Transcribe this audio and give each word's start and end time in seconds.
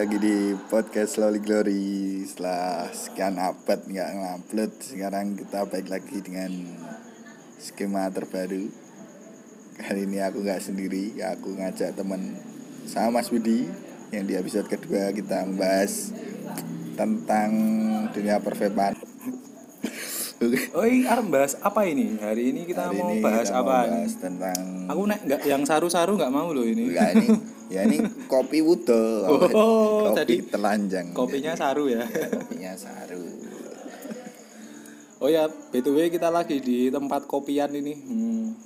Lagi 0.00 0.16
di 0.16 0.56
podcast 0.72 1.20
Slowly 1.20 1.44
Glory 1.44 2.24
Setelah 2.24 2.88
sekian 2.88 3.36
abad 3.36 3.84
nggak 3.84 4.08
ngupload 4.16 4.72
Sekarang 4.80 5.36
kita 5.36 5.68
balik 5.68 5.92
lagi 5.92 6.24
dengan 6.24 6.72
skema 7.60 8.08
terbaru 8.08 8.64
Kali 9.76 10.08
ini 10.08 10.24
aku 10.24 10.40
nggak 10.40 10.64
sendiri, 10.64 11.20
aku 11.20 11.52
ngajak 11.52 12.00
teman 12.00 12.32
sama 12.88 13.20
Mas 13.20 13.28
Budi 13.28 13.68
Yang 14.08 14.24
di 14.24 14.34
episode 14.40 14.72
kedua 14.72 15.12
kita 15.12 15.44
membahas 15.44 16.16
tentang 16.96 17.52
dunia. 18.08 18.40
Oh, 20.72 20.88
ini 20.88 21.04
arep 21.04 21.28
bahas 21.28 21.60
apa 21.60 21.84
ini? 21.84 22.16
Hari 22.16 22.56
ini 22.56 22.64
kita 22.64 22.88
Hari 22.88 22.96
mau 22.96 23.12
ini 23.12 23.20
bahas 23.20 23.52
kita 23.52 23.60
mau 23.60 23.68
apa? 23.68 23.76
bahas 23.92 24.12
tentang 24.16 24.60
Aku 24.88 25.04
nek 25.04 25.20
nggak 25.28 25.44
yang 25.44 25.68
saru-saru 25.68 26.16
nggak 26.16 26.32
mau 26.32 26.48
loh 26.56 26.64
ini. 26.64 26.88
Enggak 26.88 27.20
ini 27.20 27.28
ya 27.70 27.86
ini 27.86 28.02
kopi 28.26 28.58
wudo 28.60 29.24
Oh, 29.54 30.10
kopi 30.10 30.18
jadi 30.18 30.34
telanjang 30.50 31.06
Kopinya 31.14 31.54
saru 31.54 31.86
ya. 31.86 32.02
Ya, 32.02 32.26
kopinya 32.28 32.72
saru 32.74 33.24
Oh 35.20 35.28
ya, 35.28 35.46
btw 35.46 36.08
kita 36.08 36.32
lagi 36.32 36.58
di 36.58 36.88
tempat 36.88 37.28
kopian 37.28 37.68
ini. 37.70 37.92
Hmm. 37.92 38.56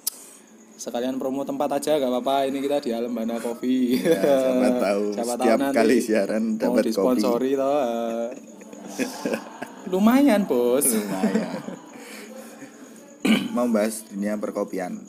Sekalian 0.74 1.18
promo 1.18 1.42
tempat 1.42 1.82
aja 1.82 1.98
gak 1.98 2.06
apa-apa. 2.06 2.46
Ini 2.46 2.62
kita 2.62 2.78
di 2.78 2.90
Alembana 2.90 3.42
Coffee. 3.42 3.98
ya, 3.98 4.22
siapa 4.22 4.70
tahu 4.78 5.05
Siapa 5.18 5.34
tahu 5.34 5.42
setiap 5.42 5.58
nanti 5.58 5.77
kali 5.77 5.96
siaran 5.98 6.44
mau 6.55 6.58
dapat 6.62 6.74
kopi 6.78 6.88
disponsori 6.88 7.50
toh. 7.55 7.74
eh. 7.74 8.28
Lumayan, 9.84 10.46
Bos. 10.46 10.86
lumayan 10.86 11.58
mau 13.56 13.66
bahas 13.66 14.05
dunia 14.06 14.36
perkopian 14.36 15.00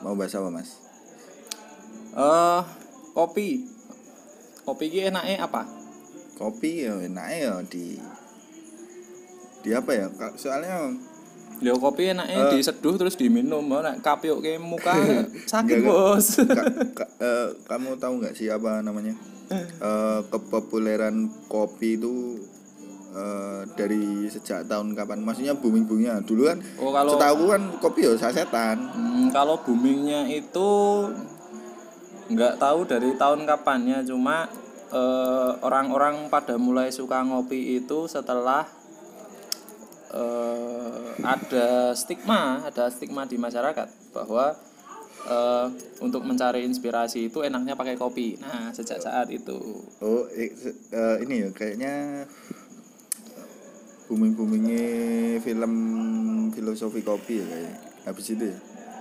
mau 0.00 0.14
bahas 0.14 0.32
apa 0.32 0.48
mas 0.48 0.70
Eh, 2.10 2.60
kopi. 3.10 3.48
Kopi 4.62 4.84
ini 4.86 5.08
enaknya 5.08 5.42
apa? 5.42 5.62
kopi 6.38 6.86
ya 6.86 6.94
enak 6.94 7.26
ya 7.34 7.54
di 7.66 7.98
di 9.58 9.74
apa 9.74 9.90
ya 9.90 10.06
soalnya 10.34 10.94
Ya 11.58 11.74
kopi 11.74 12.14
enaknya 12.14 12.54
diseduh 12.54 12.94
terus 12.94 13.18
diminum. 13.18 13.66
Nek 13.66 13.98
kapiuk 13.98 14.38
ke 14.38 14.54
muka 14.54 14.94
sakit, 15.50 15.82
Bos. 15.82 16.38
ka- 16.38 16.70
ka- 16.94 17.10
eh, 17.18 17.48
kamu 17.66 17.98
tahu 17.98 18.22
nggak 18.22 18.32
sih 18.32 18.46
apa 18.46 18.78
namanya 18.80 19.18
Eh, 19.50 20.20
kepopuleran 20.30 21.26
kopi 21.48 21.96
itu 21.96 22.38
eh, 23.10 23.66
dari 23.74 24.28
sejak 24.28 24.70
tahun 24.70 24.94
kapan 24.94 25.18
maksudnya 25.18 25.58
booming 25.58 25.82
boomingnya 25.82 26.22
dulu 26.22 26.46
kan 26.46 26.62
Oh, 26.78 26.94
kalau- 26.94 27.18
setahu 27.18 27.42
kan 27.48 27.62
kopi 27.80 28.04
ya 28.04 28.14
sasetan 28.14 28.78
Hmm, 28.94 29.26
kalau 29.28 29.58
boomingnya 29.58 30.22
itu 30.28 30.70
nggak 32.28 32.60
tahu 32.60 32.84
dari 32.84 33.16
tahun 33.16 33.48
kapannya 33.48 34.04
cuma 34.04 34.44
eh, 34.92 35.52
orang-orang 35.64 36.28
pada 36.28 36.60
mulai 36.60 36.92
suka 36.92 37.24
ngopi 37.24 37.80
itu 37.80 38.04
setelah 38.04 38.68
eh, 40.12 41.08
ada 41.24 41.96
stigma 41.96 42.68
ada 42.68 42.92
stigma 42.92 43.24
di 43.24 43.40
masyarakat 43.40 44.12
bahwa 44.12 44.52
eh, 45.24 45.66
untuk 46.04 46.20
mencari 46.28 46.68
inspirasi 46.68 47.32
itu 47.32 47.40
enaknya 47.40 47.72
pakai 47.72 47.96
kopi. 47.96 48.36
Nah 48.40 48.72
sejak 48.76 49.00
saat 49.00 49.32
itu. 49.32 49.56
Oh 50.04 50.28
eh, 50.32 50.52
ini 51.24 51.48
ya 51.48 51.50
kayaknya 51.52 52.24
booming 54.08 54.32
boomingnya 54.36 54.84
film 55.44 55.72
filosofi 56.52 57.04
kopi 57.04 57.44
ya 57.44 57.46
kayak 57.48 57.74
habis 58.08 58.32
itu 58.32 58.44
ya 58.48 58.58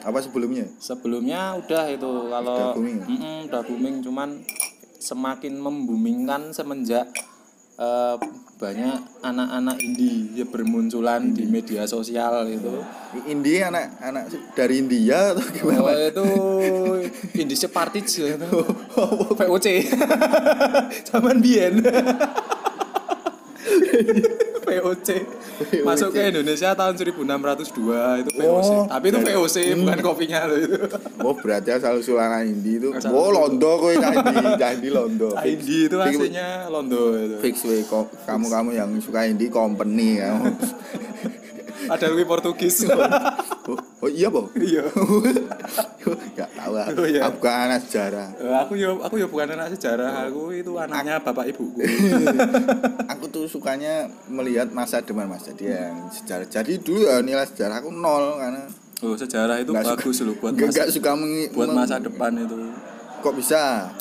apa 0.07 0.23
sebelumnya? 0.23 0.63
Sebelumnya 0.79 1.59
udah 1.59 1.84
itu 1.91 2.31
kalau 2.31 2.56
Udah 2.56 2.72
booming 2.79 2.95
ya? 2.95 3.06
Mm-mm, 3.12 3.38
udah 3.51 3.62
booming 3.68 3.95
cuman 4.00 4.29
semakin 5.03 5.59
memboomingkan 5.59 6.56
semenjak 6.56 7.12
eh, 7.75 8.16
banyak 8.57 9.22
anak-anak 9.22 9.78
indie 9.84 10.34
ya 10.34 10.47
bermunculan 10.47 11.35
di 11.35 11.44
media 11.46 11.84
sosial 11.85 12.47
itu. 12.47 12.81
Indie 13.28 13.62
anak 13.62 14.00
anak 14.00 14.31
dari 14.56 14.79
India 14.79 15.35
atau 15.35 15.44
gimana? 15.51 15.84
oh, 15.84 15.91
itu 15.91 16.25
indie 17.44 17.59
separtis 17.59 18.17
ya 18.17 18.34
itu. 18.34 18.47
VOC 19.35 19.67
zaman 21.12 21.44
Bien 21.44 21.84
VOC 24.67 25.09
masuk 25.81 26.09
ke 26.11 26.22
Indonesia 26.28 26.69
tahun 26.72 26.94
1602 26.94 27.63
itu 28.19 28.29
VOC 28.35 28.69
Oh, 28.69 28.83
tapi 28.85 29.05
itu 29.07 29.19
VOC 29.19 29.55
bukan 29.78 30.00
kopinya 30.01 30.39
loh 30.44 30.57
itu. 30.57 30.78
Oh 31.19 31.33
berarti 31.33 31.69
asal 31.72 31.97
sulanan 32.00 32.44
Indi 32.45 32.75
itu. 32.78 32.91
Asal 32.91 33.09
Oh 33.09 33.29
londo 33.29 33.72
kowe 33.78 33.94
candi 33.94 34.35
Candi 34.57 34.89
londo. 34.89 35.31
Indie 35.39 35.88
itu 35.88 35.95
aslinya 35.97 36.67
Londo 36.67 37.16
itu. 37.16 37.35
Fix 37.39 37.63
we 37.63 37.81
ko- 37.81 38.11
Kamu-kamu 38.22 38.69
yang 38.73 38.89
suka 38.97 39.23
Indi 39.23 39.47
company 39.47 40.19
ya 40.19 40.35
ada 41.87 42.05
lebih 42.11 42.25
Portugis. 42.27 42.83
Oh, 43.67 43.75
oh 43.75 44.07
iya 44.07 44.31
po 44.31 44.47
iya. 44.55 44.79
Gak 46.39 46.49
tahu 46.55 46.71
lah 46.71 46.87
Oh, 46.87 47.03
iya. 47.03 47.27
Aku 47.27 47.35
bukan 47.35 47.51
anak 47.67 47.83
sejarah. 47.83 48.31
Aku 48.63 48.79
yo 48.79 49.03
aku 49.03 49.19
yo 49.19 49.27
bukan 49.27 49.59
anak 49.59 49.75
sejarah. 49.75 50.23
Aku 50.23 50.55
itu 50.55 50.71
anaknya 50.79 51.19
bapak 51.19 51.51
ibuku. 51.51 51.83
Aku 53.11 53.27
tuh 53.27 53.43
sukanya 53.43 54.07
melihat 54.31 54.71
masa 54.71 55.03
depan 55.03 55.27
mas 55.27 55.43
Jadi 55.43 55.67
yang 55.67 56.07
sejarah. 56.07 56.47
Jadi 56.47 56.79
dulu 56.79 57.11
ya 57.11 57.19
nilai 57.19 57.43
sejarah 57.43 57.83
aku 57.83 57.91
nol 57.91 58.39
Karena 58.39 58.71
oh 59.03 59.19
sejarah 59.19 59.59
itu 59.59 59.75
Nggak 59.75 59.83
suka- 59.83 59.99
bagus 59.99 60.17
loh 60.23 60.35
buat 60.39 60.53
gak, 60.55 60.63
masa, 60.63 60.77
gak 60.79 60.89
suka 60.95 61.11
buat 61.51 61.69
masa 61.75 61.95
depan 61.99 62.31
itu. 62.39 62.57
Kok 63.19 63.33
bisa? 63.35 63.91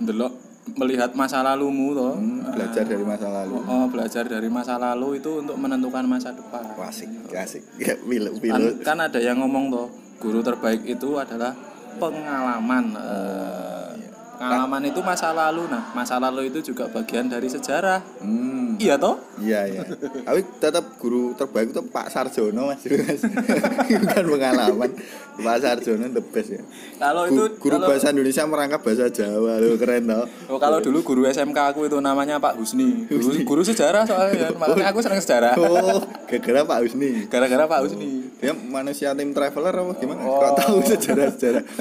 Ndelok 0.00 0.47
melihat 0.76 1.16
masa 1.16 1.40
lalumu 1.40 1.96
toh 1.96 2.14
Hmm, 2.18 2.44
Belajar 2.52 2.84
dari 2.84 3.04
masa 3.06 3.26
lalu. 3.32 3.54
Oh 3.64 3.86
belajar 3.88 4.24
dari 4.28 4.48
masa 4.50 4.74
lalu 4.76 5.22
itu 5.22 5.30
untuk 5.40 5.56
menentukan 5.56 6.04
masa 6.04 6.34
depan. 6.34 6.66
Asik 6.84 7.08
Asik. 7.32 7.62
Ya 7.80 7.94
pilu 7.96 8.36
kan, 8.36 8.60
pilu 8.60 8.70
kan 8.84 8.98
ada 9.00 9.18
yang 9.22 9.40
ngomong 9.40 9.72
toh 9.72 9.88
guru 10.18 10.42
terbaik 10.44 10.82
itu 10.84 11.16
adalah 11.16 11.54
pengalaman. 11.96 12.84
Eh, 12.92 13.90
pengalaman 14.36 14.82
itu 14.84 15.00
masa 15.00 15.32
lalu. 15.32 15.64
Nah 15.70 15.94
masa 15.96 16.20
lalu 16.20 16.52
itu 16.52 16.74
juga 16.74 16.90
bagian 16.92 17.30
dari 17.32 17.48
sejarah. 17.48 18.02
Hmm 18.20 18.67
iya 18.78 18.94
toh 18.94 19.18
Iya 19.38 19.60
iya. 19.70 19.82
Tapi 20.26 20.40
tetap 20.58 20.98
guru 20.98 21.30
terbaik 21.32 21.70
itu 21.70 21.82
Pak 21.84 22.10
Sarjono 22.10 22.66
mas. 22.66 22.82
Mas. 22.82 23.22
Bukan 24.02 24.24
pengalaman. 24.34 24.90
Pak 25.38 25.56
Sarjono 25.62 26.10
the 26.10 26.22
best 26.24 26.50
ya. 26.50 26.62
kalau 26.98 27.30
Gu- 27.30 27.30
itu 27.30 27.42
guru 27.62 27.76
kalau, 27.78 27.86
bahasa 27.86 28.10
Indonesia 28.10 28.42
merangkap 28.42 28.80
bahasa 28.82 29.06
Jawa 29.06 29.62
lo 29.62 29.78
keren 29.78 30.04
tau. 30.06 30.24
Oh, 30.50 30.58
kalau 30.58 30.82
dulu 30.82 30.98
guru 31.02 31.22
SMK 31.26 31.54
aku 31.70 31.86
itu 31.86 31.98
namanya 31.98 32.42
Pak 32.42 32.58
Husni. 32.58 33.06
Guru, 33.06 33.30
guru 33.46 33.62
sejarah 33.62 34.02
soalnya. 34.02 34.50
Makanya 34.54 34.90
aku 34.90 34.98
senang 35.02 35.22
sejarah. 35.22 35.54
Oh, 35.54 36.02
gara-gara 36.26 36.66
Pak 36.66 36.78
Husni. 36.82 37.10
Gara-gara 37.30 37.64
Pak 37.66 37.78
Husni. 37.86 38.26
Dia 38.38 38.54
manusia 38.54 39.14
tim 39.14 39.30
traveler 39.30 39.74
apa 39.74 39.92
gimana? 39.94 40.20
Oh. 40.22 40.38
Kok 40.38 40.52
tahu 40.56 40.76
sejarah-sejarah? 40.84 41.62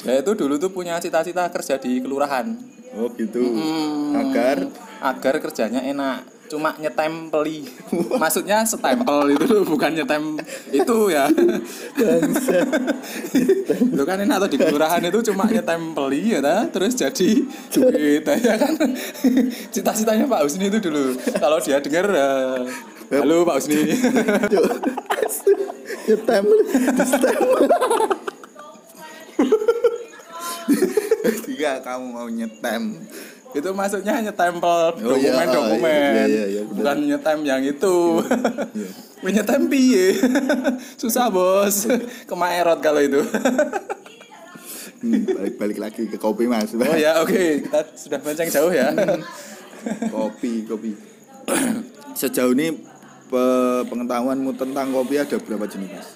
Ya 0.00 0.16
itu 0.16 0.32
dulu 0.32 0.56
tuh 0.56 0.72
punya 0.72 0.96
cita-cita 0.96 1.44
kerja 1.52 1.76
di 1.76 2.00
kelurahan. 2.00 2.56
Oh 3.00 3.08
gitu. 3.16 3.40
Hmm. 3.40 4.12
Agar 4.12 4.56
agar 5.00 5.34
kerjanya 5.40 5.80
enak. 5.80 6.28
Cuma 6.52 6.74
nyetempeli. 6.76 7.64
Maksudnya 8.22 8.66
setempel 8.66 9.32
itu 9.32 9.62
bukan 9.72 9.96
nyetem 9.96 10.36
itu 10.68 10.98
ya. 11.08 11.30
Itu 13.70 14.02
kan 14.04 14.20
enak 14.20 14.36
tuh 14.44 14.50
di 14.52 14.58
kelurahan 14.60 15.00
itu 15.00 15.32
cuma 15.32 15.48
nyetempeli 15.48 16.36
ya 16.36 16.40
ta? 16.44 16.68
terus 16.68 16.92
jadi 16.92 17.46
duit 17.72 18.28
ya 18.46 18.54
kan. 18.60 18.76
Cita-citanya 19.72 20.28
Pak 20.28 20.44
Husni 20.44 20.68
itu 20.68 20.82
dulu. 20.82 21.16
Kalau 21.40 21.56
dia 21.64 21.80
dengar 21.80 22.06
eh, 22.12 22.60
halo 23.16 23.48
Pak 23.48 23.56
Husni. 23.62 23.96
nyetem, 26.10 26.44
Jika 31.60 31.84
kamu 31.84 32.06
mau 32.08 32.24
nyetem, 32.24 32.96
itu 33.52 33.68
maksudnya 33.70 34.16
nyetempel 34.18 34.96
Oh, 34.96 35.12
iya, 35.12 35.28
dokumen-dokumen 35.36 35.92
iya, 36.16 36.24
iya, 36.24 36.44
iya, 36.48 36.60
benar. 36.64 36.72
bukan 36.72 36.96
nyetem 37.04 37.38
yang 37.44 37.60
itu. 37.62 37.96
Wih, 39.20 39.30
nyetem 39.30 39.68
piye? 39.68 40.16
Susah 40.96 41.28
bos. 41.28 41.84
Kemaerot 42.24 42.80
kalau 42.80 42.96
itu. 42.98 43.20
Hmm, 45.00 45.20
balik-balik 45.26 45.78
lagi 45.78 46.02
ke 46.06 46.16
kopi 46.16 46.44
mas. 46.44 46.72
oh 46.72 46.96
ya 46.96 47.20
oke. 47.20 47.60
Kita 47.60 47.80
sudah 47.92 48.18
melenceng 48.18 48.48
jauh 48.48 48.68
ya. 48.70 48.88
Kopi 50.08 50.64
kopi. 50.64 50.96
Sejauh 52.12 52.52
ini 52.52 52.72
pe- 53.26 53.84
pengetahuanmu 53.84 54.56
tentang 54.56 54.88
kopi 54.90 55.16
ada 55.16 55.36
berapa 55.36 55.64
jenis 55.64 55.88
mas? 55.90 56.08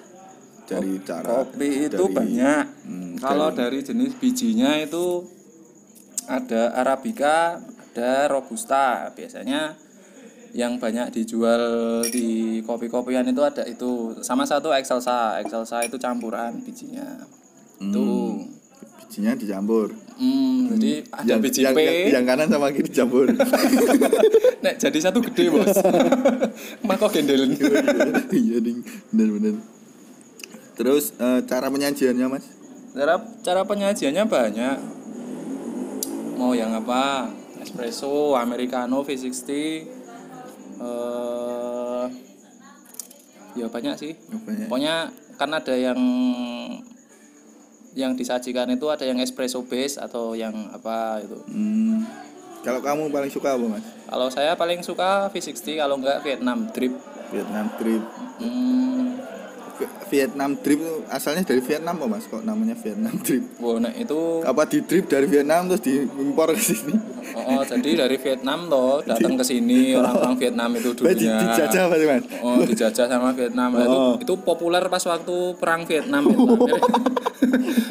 Dari 0.64 0.97
cara 1.00 1.29
kopi 1.44 1.69
itu 1.87 1.97
dari- 1.99 2.12
banyak. 2.14 2.64
Hmm, 2.82 3.12
kalau 3.17 3.49
dari 3.50 3.81
jenis 3.81 4.12
bijinya 4.14 4.76
itu 4.76 5.29
ada 6.26 6.75
arabica 6.76 7.61
ada 7.94 8.26
robusta 8.26 9.12
biasanya 9.15 9.76
yang 10.55 10.79
banyak 10.79 11.11
dijual 11.11 12.03
di 12.06 12.62
kopi-kopian 12.62 13.26
itu 13.26 13.43
ada 13.43 13.67
itu 13.67 14.15
sama 14.23 14.47
satu 14.47 14.71
excelsa 14.71 15.43
excelsa 15.43 15.82
itu 15.82 15.99
campuran 15.99 16.62
bijinya 16.62 17.26
itu 17.82 18.06
bijinya 19.15 19.38
dicampur. 19.38 19.94
Hmm, 20.19 20.75
jadi 20.75 21.06
ada 21.15 21.26
yang, 21.26 21.38
biji 21.38 21.61
yang, 21.62 21.75
P. 21.75 21.81
yang, 21.87 22.19
yang 22.19 22.25
kanan 22.26 22.49
sama 22.50 22.75
kiri 22.75 22.91
dicampur. 22.91 23.31
Nek 24.65 24.75
jadi 24.82 24.99
satu 24.99 25.23
gede, 25.23 25.55
Bos. 25.55 25.71
Mako 26.88 27.06
gendelen. 27.15 27.55
iya 28.35 28.59
ding, 28.59 28.82
bener-bener. 29.15 29.62
Terus 30.75 31.15
eh, 31.15 31.41
cara 31.47 31.71
penyajiannya 31.71 32.26
mas? 32.26 32.44
Cara 32.91 33.23
cara 33.47 33.62
penyajiannya 33.62 34.25
banyak. 34.26 34.76
Mau 36.35 36.53
yang 36.53 36.75
apa? 36.75 37.31
Espresso, 37.63 38.35
americano, 38.37 39.01
V60. 39.07 39.51
Eh 40.83 42.07
ya 43.55 43.67
banyak 43.71 43.95
sih. 43.95 44.13
Banyak. 44.19 44.67
Pokoknya 44.67 45.11
kan 45.39 45.51
ada 45.55 45.75
yang 45.75 45.99
yang 47.95 48.19
disajikan 48.19 48.67
itu 48.75 48.91
ada 48.91 49.07
yang 49.07 49.23
espresso 49.23 49.63
base 49.63 50.03
atau 50.03 50.35
yang 50.35 50.55
apa 50.75 51.23
itu. 51.23 51.39
Hmm, 51.47 52.03
kalau 52.67 52.83
kamu 52.83 53.07
paling 53.15 53.31
suka 53.31 53.55
apa 53.55 53.67
mas? 53.71 53.87
Kalau 54.11 54.29
saya 54.35 54.59
paling 54.59 54.83
suka 54.83 55.31
V60 55.31 55.79
kalau 55.79 55.95
enggak 56.03 56.19
Vietnam 56.27 56.67
drip. 56.75 56.95
Vietnam 57.35 57.67
Drip. 57.83 58.03
Hmm, 58.39 59.19
Vietnam 60.05 60.55
Drip 60.56 60.79
itu 60.79 60.94
asalnya 61.06 61.43
dari 61.43 61.59
Vietnam 61.59 61.97
kok 61.97 62.06
mas? 62.06 62.25
Kok 62.25 62.43
namanya 62.43 62.76
Vietnam 62.76 63.15
Drip? 63.19 63.43
wow, 63.56 63.76
nah 63.76 63.91
itu 63.91 64.43
Apa 64.43 64.62
di 64.65 64.79
drip 64.81 65.06
dari 65.06 65.26
Vietnam 65.26 65.67
terus 65.67 65.82
diimpor 65.82 66.49
ke 66.50 66.61
sini? 66.61 66.94
oh, 67.32 67.43
oh, 67.50 67.62
jadi 67.62 67.91
dari 68.00 68.17
Vietnam 68.17 68.67
loh 68.67 69.00
datang 69.00 69.35
ke 69.35 69.43
sini 69.43 69.93
orang-orang 69.93 70.35
Vietnam 70.37 70.71
itu 70.73 70.91
Berarti 70.93 71.25
dulunya. 71.25 71.41
dijajah 71.41 71.85
sih 71.91 72.06
mas? 72.06 72.25
Oh, 72.38 72.56
dijajah 72.61 73.06
sama 73.06 73.29
Vietnam. 73.32 73.71
Nah, 73.71 73.82
Oh. 73.85 74.15
Itu 74.15 74.25
itu 74.25 74.35
populer 74.38 74.85
pas 74.85 75.03
waktu 75.03 75.37
perang 75.56 75.82
Vietnam 75.82 76.23
itu. 76.25 76.44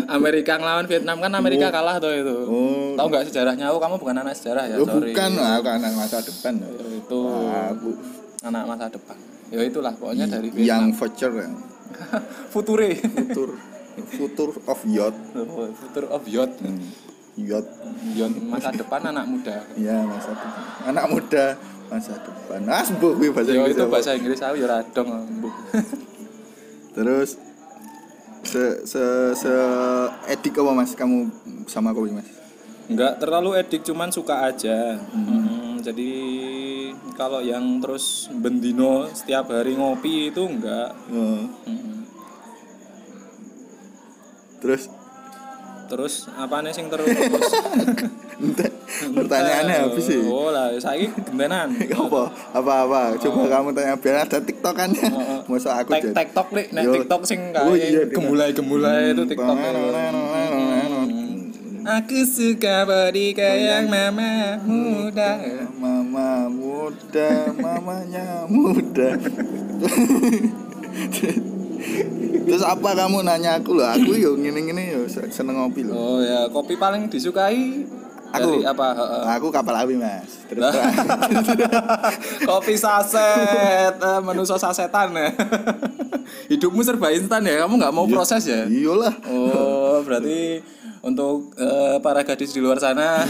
Amerika 0.09 0.55
ngelawan 0.55 0.85
Vietnam 0.85 1.17
kan 1.19 1.31
Amerika 1.33 1.67
kalah 1.69 1.97
tuh 1.97 2.11
itu. 2.11 2.35
Oh. 2.45 2.93
Tahu 2.93 3.07
nggak 3.07 3.25
sejarahnya? 3.27 3.65
Oh, 3.69 3.77
kamu 3.77 3.97
bukan 3.97 4.15
anak 4.17 4.33
sejarah 4.33 4.65
ya, 4.65 4.75
Oh, 4.77 4.85
sorry. 4.85 5.11
bukan, 5.11 5.29
lah, 5.35 5.57
aku 5.57 5.67
anak 5.69 5.91
masa 5.93 6.17
depan. 6.19 6.53
Ya, 6.55 6.69
itu 6.93 7.19
Aku 7.69 7.89
anak 8.43 8.63
masa 8.65 8.85
depan. 8.87 9.17
Ya 9.49 9.61
itulah 9.61 9.93
pokoknya 9.93 10.25
dari 10.25 10.49
yang 10.55 10.89
Vietnam. 10.89 10.97
future 10.97 11.33
ya. 11.35 11.49
Future. 12.53 12.95
Future, 12.97 13.53
future 14.09 14.53
of 14.65 14.79
yacht. 14.85 15.15
Oh, 15.35 15.69
Future 15.71 16.07
of 16.09 16.23
Yacht. 16.25 16.53
Hmm. 16.59 16.81
Yacht, 17.33 17.65
Yacht 18.13 18.35
masa 18.45 18.69
depan 18.69 19.01
anak 19.05 19.25
muda. 19.25 19.57
ya 19.73 20.05
masa 20.05 20.33
depan. 20.33 20.61
Anak 20.85 21.05
muda 21.09 21.45
masa 21.87 22.13
depan. 22.17 22.59
Ah, 22.65 22.81
sembuh 22.81 23.11
kuwi 23.17 23.29
bahasa 23.33 23.49
Yo 23.51 23.61
Inggris. 23.61 23.73
itu 23.73 23.83
bahasa 23.89 24.09
Inggris 24.13 24.39
aku 24.39 24.55
ya 24.57 24.67
radong. 24.69 25.09
Terus 26.93 27.29
se 28.43 28.63
se 28.85 29.03
se 29.33 29.53
edik 30.29 30.59
apa 30.59 30.71
mas 30.75 30.93
kamu 30.93 31.31
sama 31.65 31.89
kopi 31.89 32.13
mas? 32.13 32.27
Enggak 32.85 33.17
terlalu 33.17 33.57
edik 33.57 33.81
cuman 33.81 34.13
suka 34.13 34.45
aja. 34.45 34.99
Hmm, 35.09 35.72
jadi 35.83 36.11
kalau 37.19 37.43
yang 37.43 37.83
terus 37.83 38.31
bendino 38.31 39.11
setiap 39.11 39.51
hari 39.51 39.75
ngopi 39.75 40.31
itu 40.31 40.41
enggak. 40.47 40.95
Oh. 41.11 41.43
Mm-mm. 41.67 42.07
Terus 44.63 44.87
Terus 45.93 46.25
apa 46.33 46.63
nih 46.65 46.73
sing 46.73 46.87
terus? 46.89 47.05
Pertanyaannya 49.13 49.75
habis 49.85 50.05
sih. 50.09 50.25
Oh 50.25 50.49
lah, 50.49 50.73
saya 50.81 51.05
gentenan. 51.05 51.69
apa 52.09 52.21
apa 52.55 52.73
apa 52.87 53.01
coba 53.21 53.41
kamu 53.45 53.69
tanya 53.77 53.95
biar 54.01 54.25
ada 54.25 54.37
tiktokannya 54.41 55.05
Oh, 55.13 55.21
oh. 55.21 55.39
masa 55.53 55.85
aku 55.85 55.93
TikTok 55.93 56.47
nih. 56.55 56.65
TikTok 56.73 57.21
sing 57.29 57.53
Oh, 57.53 57.77
iya, 57.77 58.09
kayak 58.09 58.15
gemulai-gemulai 58.15 59.13
itu 59.13 59.23
TikTok. 59.29 59.53
Aku 61.83 62.23
suka 62.23 62.87
body 62.87 63.35
kayak 63.35 63.91
mama 63.91 64.55
muda. 64.63 65.35
mama 65.75 66.47
muda 66.47 67.51
mamanya 67.59 68.47
muda 68.47 69.19
terus 72.43 72.63
apa 72.63 72.89
kamu 72.95 73.27
nanya 73.27 73.59
aku 73.59 73.75
loh 73.75 73.87
aku 73.87 74.15
yo 74.15 74.39
ngene 74.39 74.95
yo 74.95 75.01
seneng 75.09 75.59
ngopi 75.59 75.83
loh 75.83 75.95
Oh 75.95 76.19
ya, 76.19 76.47
kopi 76.47 76.79
paling 76.79 77.11
disukai 77.11 77.83
Aku? 78.33 78.49
dari 78.57 78.65
apa? 78.65 78.87
Aku 79.37 79.51
kapal 79.51 79.75
api 79.77 79.99
mas 79.99 80.47
terus 80.47 80.71
kopi 82.49 82.73
saset, 82.73 83.93
eh, 83.93 84.19
menu 84.23 84.41
sos 84.41 84.57
sasetan 84.57 85.13
ya. 85.13 85.29
Hidupmu 86.49 86.81
serba 86.81 87.11
instan 87.11 87.45
ya, 87.45 87.61
kamu 87.61 87.77
nggak 87.77 87.93
mau 87.93 88.07
proses 88.07 88.47
ya? 88.47 88.65
iyalah 88.65 89.13
Oh, 89.27 90.01
berarti 90.01 90.63
untuk 91.03 91.51
eh, 91.55 91.99
para 91.99 92.23
gadis 92.23 92.49
di 92.49 92.59
luar 92.59 92.79
sana, 92.79 93.27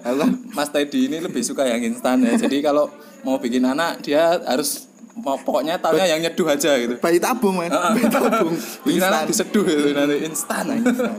Halo? 0.00 0.30
Mas 0.56 0.70
Teddy 0.70 1.06
ini 1.06 1.18
lebih 1.18 1.42
suka 1.42 1.66
yang 1.66 1.82
instan 1.84 2.22
ya. 2.22 2.38
Jadi 2.38 2.62
kalau 2.62 2.86
mau 3.20 3.36
bikin 3.36 3.60
anak, 3.60 3.98
dia 4.00 4.38
harus 4.40 4.86
mau 5.16 5.34
pokoknya 5.34 5.76
tahunya 5.76 6.06
yang 6.06 6.20
nyeduh 6.20 6.46
aja 6.46 6.76
gitu. 6.76 7.00
bayi 7.00 7.16
tabung 7.16 7.56
mas 7.56 7.72
bayi 7.72 8.04
tabung 8.06 8.52
Bikin 8.84 9.00
Instan. 9.00 9.08
anak 9.10 9.22
diseduh 9.26 9.64
gitu 9.64 9.88
nanti 9.90 10.16
instan. 10.22 10.64
Instan. 10.76 11.16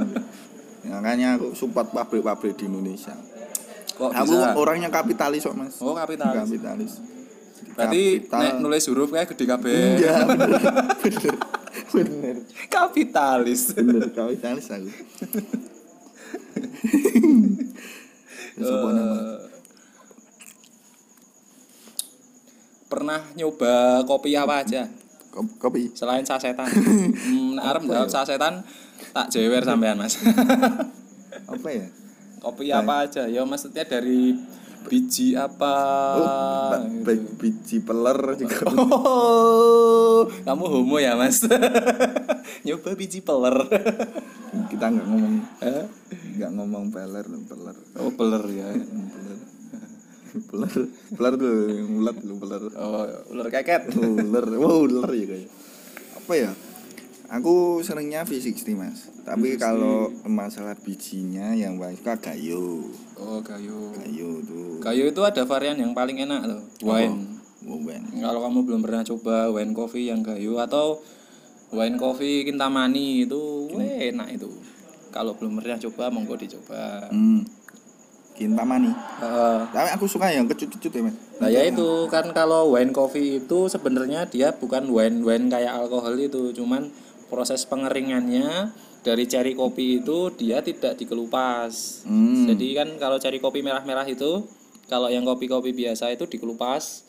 makanya 0.88 1.28
aku 1.34 1.52
support 1.52 1.90
pabrik-pabrik 1.90 2.54
di 2.56 2.70
Indonesia 2.70 3.18
Kok 3.92 4.14
aku 4.14 4.30
bisa? 4.32 4.54
orangnya 4.54 4.88
kapitalis 4.88 5.42
kok 5.42 5.58
mas 5.58 5.82
Oh, 5.82 5.92
kapitalis. 5.92 6.46
kapitalis 6.46 6.92
Berarti 7.74 8.04
Kapital- 8.22 8.42
nek 8.44 8.54
nulis 8.60 8.86
huruf 8.86 9.10
kayak 9.10 9.28
gede 9.34 9.46
kabeh. 9.48 9.78
Iya 9.98 10.14
bener 10.30 10.50
bener 10.54 11.34
bener 11.90 12.36
Kapitalis. 12.70 13.62
bener 13.74 14.10
kapitalis 14.10 14.66
aku. 14.68 14.90
Siapa 18.58 18.90
nama? 18.90 19.16
Eh, 19.18 19.38
pernah 22.88 23.22
nyoba 23.36 24.02
kopi 24.08 24.32
apa 24.34 24.64
aja 24.64 24.88
Kop- 25.30 25.60
Kopi. 25.60 25.92
selain 25.94 26.26
sasetan? 26.26 26.66
hmm, 27.30 27.60
nek 27.60 27.66
arep 27.66 27.84
jawab 27.86 28.10
sasetan 28.10 28.64
tak 29.14 29.28
jewer 29.30 29.62
sampean 29.62 30.00
Mas. 30.00 30.18
Apa 31.46 31.70
ya? 31.70 31.86
kopi 32.38 32.70
apa 32.74 33.06
aja? 33.06 33.30
Ya 33.30 33.44
maksudnya 33.44 33.86
dari 33.86 34.34
biji 34.88 35.36
apa? 35.36 35.74
Oh, 36.18 36.80
biji 37.38 37.84
peler 37.84 38.20
juga. 38.40 38.66
Oh, 40.18 40.26
kamu 40.42 40.66
homo 40.66 40.98
ya 40.98 41.14
Mas? 41.14 41.46
nyoba 42.66 42.90
biji 42.98 43.22
peler. 43.22 43.54
Kita 44.72 44.86
nggak 44.90 45.06
ngomong 45.06 45.36
nggak 46.42 46.52
ngomong 46.58 46.86
peler 46.90 47.26
peler. 47.28 47.76
oh, 48.02 48.12
peler 48.16 48.44
ya. 48.50 48.68
Peler. 50.38 50.70
Peler. 50.70 50.72
Peler 51.18 51.34
tuh 51.34 51.54
ulat 51.98 52.18
lu 52.22 52.34
peler. 52.38 52.64
Oh, 52.78 53.06
ular 53.34 53.48
keket. 53.50 53.90
Ular. 53.98 54.46
Wow, 54.54 54.86
ular 54.86 55.10
ya 55.14 55.26
kayak. 55.26 55.50
Apa 56.18 56.34
ya? 56.38 56.52
Aku 57.28 57.84
seringnya 57.84 58.24
V60 58.24 58.80
mas 58.80 59.12
Tapi 59.28 59.60
kalau 59.60 60.08
masalah 60.24 60.80
bijinya 60.80 61.52
yang 61.52 61.76
paling 61.76 62.00
suka 62.00 62.16
gayo 62.16 62.88
Oh, 63.20 63.44
kayu. 63.44 63.92
Gayo 64.00 64.30
tuh 64.48 64.80
Kayu 64.80 65.12
itu 65.12 65.22
ada 65.28 65.44
varian 65.44 65.76
yang 65.76 65.92
paling 65.92 66.24
enak 66.24 66.48
loh, 66.48 66.62
wine. 66.86 67.36
Oh, 67.68 67.82
ben. 67.84 68.00
Kalau 68.16 68.40
kamu 68.46 68.60
belum 68.64 68.80
pernah 68.80 69.04
coba 69.04 69.52
wine 69.52 69.76
coffee 69.76 70.08
yang 70.08 70.24
kayu 70.24 70.56
atau 70.56 71.02
wine 71.76 72.00
coffee 72.00 72.48
kintamani 72.48 73.28
itu 73.28 73.68
weh, 73.76 74.14
enak 74.16 74.40
itu. 74.40 74.48
Kalau 75.12 75.36
belum 75.36 75.60
pernah 75.60 75.76
coba 75.82 76.08
monggo 76.08 76.40
dicoba. 76.40 77.12
Hmm. 77.12 77.44
Kintamani 78.38 78.94
Eh, 79.18 79.60
Tapi 79.74 79.90
aku 79.98 80.06
suka 80.06 80.30
yang 80.30 80.46
kecut-kecut 80.46 80.94
ya 80.94 81.02
mas 81.10 81.16
Nah 81.42 81.50
ya 81.50 81.66
itu 81.66 82.06
kan 82.08 82.30
kalau 82.32 82.70
wine 82.72 82.94
coffee 82.94 83.42
itu 83.42 83.66
sebenarnya 83.66 84.30
dia 84.30 84.54
bukan 84.54 84.86
wine 84.94 85.26
wine 85.26 85.50
kayak 85.50 85.74
alkohol 85.74 86.14
itu, 86.16 86.54
cuman 86.54 86.86
proses 87.28 87.68
pengeringannya 87.68 88.72
dari 89.08 89.24
cherry 89.24 89.56
kopi 89.56 90.04
itu 90.04 90.36
dia 90.36 90.60
tidak 90.60 91.00
dikelupas. 91.00 92.04
Hmm. 92.04 92.48
Jadi 92.50 92.76
kan 92.76 92.90
kalau 93.00 93.16
cherry 93.22 93.40
kopi 93.40 93.64
merah-merah 93.64 94.04
itu, 94.08 94.44
kalau 94.88 95.12
yang 95.12 95.28
kopi-kopi 95.28 95.72
biasa 95.72 96.12
itu 96.16 96.28
dikelupas, 96.28 97.08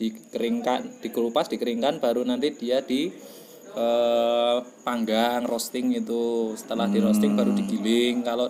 dikeringkan, 0.00 1.00
dikelupas, 1.04 1.48
dikeringkan, 1.52 2.00
baru 2.00 2.24
nanti 2.24 2.52
dia 2.56 2.80
di 2.80 3.12
eh, 3.76 4.58
panggang, 4.84 5.44
roasting 5.44 5.92
itu. 5.96 6.52
Setelah 6.56 6.88
di 6.88 7.00
roasting 7.00 7.36
baru 7.36 7.52
digiling. 7.52 8.24
Kalau 8.24 8.48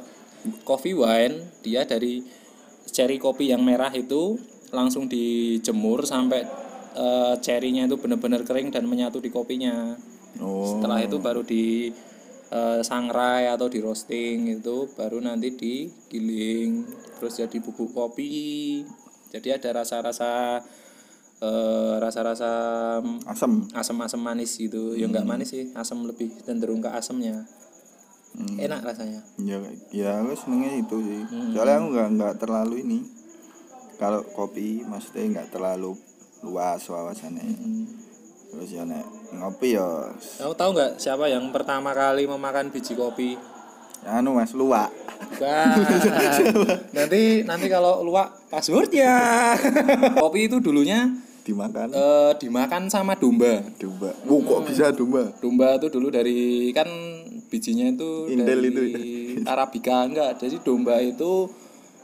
coffee 0.62 0.94
wine 0.94 1.42
dia 1.62 1.82
dari 1.82 2.22
cherry 2.90 3.18
kopi 3.18 3.50
yang 3.50 3.62
merah 3.66 3.90
itu 3.94 4.38
langsung 4.70 5.06
dijemur 5.10 6.06
sampai 6.06 6.46
eh, 6.94 7.34
cherrynya 7.42 7.86
itu 7.86 7.98
benar-benar 7.98 8.42
kering 8.46 8.70
dan 8.70 8.86
menyatu 8.86 9.18
di 9.18 9.30
kopinya. 9.30 9.94
Oh 10.38 10.78
Setelah 10.78 10.98
itu 11.02 11.16
baru 11.18 11.42
di 11.42 11.90
eh, 12.48 12.80
sangrai 12.80 13.50
atau 13.50 13.66
di 13.66 13.78
roasting 13.82 14.58
itu 14.58 14.88
baru 14.94 15.18
nanti 15.20 15.52
digiling 15.52 16.86
terus 17.18 17.38
jadi 17.38 17.58
bubuk 17.58 17.92
kopi. 17.92 18.82
Jadi 19.28 19.48
ada 19.52 19.82
rasa-rasa 19.82 20.62
eh, 21.42 21.94
rasa-rasa 22.00 22.50
Asam 23.26 23.66
asam-asam 23.74 24.20
manis 24.22 24.56
gitu. 24.56 24.94
Ya 24.94 25.10
enggak 25.10 25.26
manis 25.26 25.52
sih, 25.52 25.70
asam 25.74 26.06
lebih 26.06 26.32
cenderung 26.46 26.80
ke 26.80 26.90
asamnya. 26.90 27.44
enak 28.38 28.86
rasanya. 28.86 29.18
Ya 29.42 29.58
ya 29.90 30.22
aku 30.22 30.38
senengnya 30.38 30.78
itu 30.78 30.96
sih. 31.02 31.22
Soalnya 31.50 31.82
aku 31.82 31.88
nggak 31.90 32.08
nggak 32.14 32.34
terlalu 32.38 32.86
ini. 32.86 32.98
Kalau 33.98 34.22
kopi 34.30 34.86
maksudnya 34.86 35.42
nggak 35.42 35.58
terlalu 35.58 35.98
luas 36.46 36.86
wawasannya. 36.86 37.42
Terus 38.54 38.70
ya 38.70 38.86
nek 38.86 39.17
ngopi 39.28 39.76
ya 39.76 40.08
kamu 40.40 40.54
tahu 40.56 40.70
nggak 40.72 40.92
siapa 40.96 41.28
yang 41.28 41.44
pertama 41.52 41.92
kali 41.92 42.24
memakan 42.24 42.72
biji 42.72 42.96
kopi? 42.96 43.36
Anu 44.06 44.38
mas 44.38 44.54
luwak. 44.54 44.88
Nanti 46.96 47.42
nanti 47.44 47.66
kalau 47.66 48.00
luak 48.06 48.48
passwordnya. 48.48 49.10
Kopi 50.22 50.46
itu 50.46 50.62
dulunya 50.62 51.10
dimakan. 51.42 51.90
eh, 51.90 52.32
dimakan 52.38 52.86
sama 52.86 53.18
domba. 53.18 53.60
Domba. 53.76 54.14
Oh, 54.30 54.40
kok 54.40 54.70
bisa 54.70 54.94
domba? 54.94 55.34
Domba 55.42 55.76
itu 55.76 55.90
dulu 55.90 56.08
dari 56.14 56.70
kan 56.70 56.86
bijinya 57.50 57.90
itu 57.90 58.30
Indel 58.30 58.70
dari 58.70 58.70
itu 58.70 59.44
arabica 59.44 60.06
enggak. 60.06 60.38
Jadi 60.40 60.62
domba 60.62 61.02
itu 61.02 61.50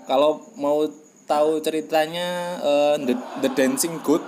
kalau 0.04 0.42
mau 0.58 0.82
tahu 1.24 1.62
ceritanya 1.62 2.58
eh, 2.60 2.94
the, 3.06 3.14
the 3.46 3.50
dancing 3.54 3.96
goat 4.02 4.20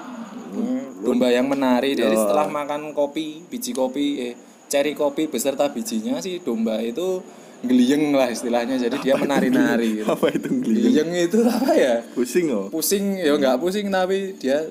domba 1.06 1.30
yang 1.30 1.46
menari 1.46 1.94
jadi 1.94 2.18
setelah 2.18 2.50
makan 2.50 2.90
kopi 2.90 3.46
biji 3.46 3.70
kopi 3.70 4.06
eh 4.18 4.34
cherry 4.66 4.98
kopi 4.98 5.30
beserta 5.30 5.70
bijinya 5.70 6.18
sih 6.18 6.42
domba 6.42 6.82
itu 6.82 7.22
geliyeng 7.62 8.12
lah 8.12 8.28
istilahnya 8.28 8.76
jadi 8.76 8.96
dia 9.00 9.14
menari-nari 9.16 10.02
gitu. 10.02 10.10
apa 10.10 10.26
itu 10.34 10.48
geli 10.60 10.80
geliyeng 10.90 11.10
itu 11.14 11.38
apa 11.46 11.72
ya 11.72 11.94
pusing 12.12 12.46
oh 12.52 12.66
pusing 12.68 13.16
ya 13.22 13.32
nggak 13.38 13.56
pusing 13.62 13.86
tapi 13.88 14.34
dia 14.36 14.66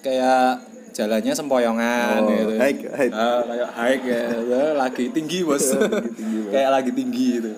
kayak 0.00 0.62
jalannya 0.94 1.32
sempoyongan 1.34 2.26
Oh, 2.26 2.30
gitu. 2.32 2.54
hike, 2.58 2.90
hike. 2.90 3.14
Ah, 3.14 3.38
kayak 3.46 3.70
hike 3.70 4.06
ya, 4.10 4.22
ya, 4.34 4.62
lagi 4.82 5.04
tinggi 5.14 5.46
bos. 5.46 5.70
kayak 6.50 6.70
lagi 6.74 6.90
tinggi 6.90 7.38
gitu. 7.38 7.52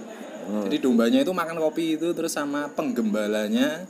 Oh. 0.50 0.68
Jadi 0.68 0.76
dombanya 0.76 1.24
itu 1.24 1.32
makan 1.32 1.56
kopi 1.56 1.96
itu 1.96 2.12
terus 2.12 2.36
sama 2.36 2.68
penggembalanya 2.76 3.88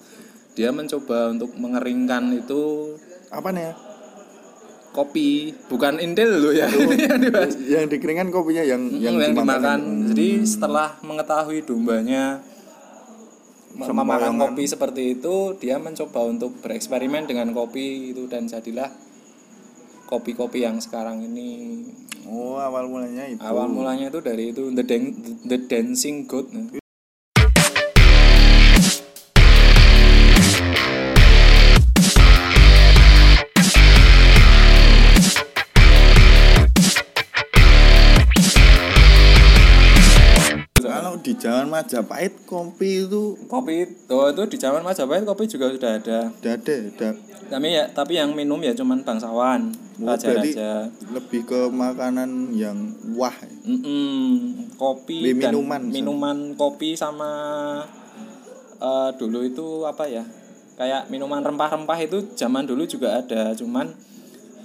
dia 0.54 0.70
mencoba 0.70 1.34
untuk 1.34 1.50
mengeringkan 1.58 2.30
itu 2.36 2.94
apa 3.30 3.48
nih 3.54 3.70
ya 3.70 3.74
kopi, 4.90 5.54
bukan 5.70 6.02
intel 6.02 6.42
loh 6.42 6.50
ya. 6.50 6.66
Yang 7.74 7.84
dikeringkan 7.94 8.34
kopinya 8.34 8.66
yang 8.66 8.90
yang, 8.90 9.16
yang, 9.22 9.32
dimakan. 9.32 9.46
dimakan. 9.46 9.80
Jadi 10.10 10.28
setelah 10.42 10.98
mengetahui 11.00 11.62
dombanya 11.62 12.42
me- 13.78 13.86
memakan 13.86 14.34
kopi 14.36 14.66
seperti 14.66 15.14
itu, 15.14 15.54
dia 15.56 15.78
mencoba 15.78 16.26
untuk 16.26 16.58
bereksperimen 16.58 17.30
dengan 17.30 17.54
kopi 17.54 18.10
itu 18.10 18.26
dan 18.26 18.50
jadilah 18.50 18.90
kopi-kopi 20.10 20.66
yang 20.66 20.82
sekarang 20.82 21.22
ini. 21.22 21.86
oh 22.30 22.58
awal 22.58 22.86
mulanya 22.86 23.26
itu 23.26 23.42
Awal 23.42 23.66
mulanya 23.66 24.06
itu 24.06 24.18
dari 24.22 24.50
itu 24.50 24.70
the, 24.70 24.82
Dan- 24.82 25.14
the 25.46 25.58
dancing 25.66 26.26
goat. 26.26 26.50
Zaman 41.40 41.66
Majapahit 41.66 42.44
kopi 42.44 43.08
itu 43.08 43.34
Kopi 43.48 43.74
itu, 43.82 44.14
itu 44.28 44.42
di 44.46 44.56
zaman 44.56 44.84
Majapahit 44.84 45.24
kopi 45.24 45.44
juga 45.44 45.72
sudah 45.72 45.96
ada. 45.96 46.18
udah 46.30 46.52
ada 46.54 46.74
udah 46.86 47.12
Tapi 47.50 47.66
ya 47.66 47.84
tapi 47.90 48.14
yang 48.14 48.30
minum 48.30 48.60
ya 48.60 48.70
cuman 48.70 49.02
bangsawan, 49.02 49.74
Oh, 49.98 50.06
raja-raja. 50.06 50.86
lebih 51.10 51.42
ke 51.42 51.66
makanan 51.66 52.54
yang 52.54 52.78
wah 53.12 53.34
ya. 53.34 53.50
Mm-mm. 53.66 54.70
kopi 54.76 55.34
dan 55.34 55.50
minuman, 55.52 55.82
minuman 55.84 56.36
kopi 56.54 56.94
sama 56.94 57.28
eh, 58.76 59.10
dulu 59.16 59.42
itu 59.42 59.82
apa 59.82 60.06
ya 60.06 60.24
kayak 60.76 61.10
minuman 61.10 61.42
rempah-rempah 61.42 61.98
itu 62.00 62.32
zaman 62.32 62.64
dulu 62.64 62.86
juga 62.86 63.20
ada 63.20 63.52
cuman 63.52 63.92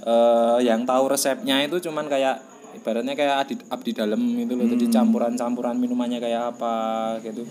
eh, 0.01 0.58
yang 0.63 0.86
tahu 0.86 1.10
resepnya 1.10 1.60
itu 1.62 1.82
cuman 1.82 2.08
kayak 2.08 2.39
ibaratnya 2.86 3.18
kayak 3.18 3.36
abdi, 3.42 3.56
abdi 3.65 3.92
dalam 3.98 4.22
gitu 4.38 4.54
loh 4.54 4.70
jadi 4.70 4.86
campuran-campuran 4.94 5.74
minumannya 5.74 6.22
kayak 6.22 6.54
apa 6.54 7.18
gitu. 7.25 7.42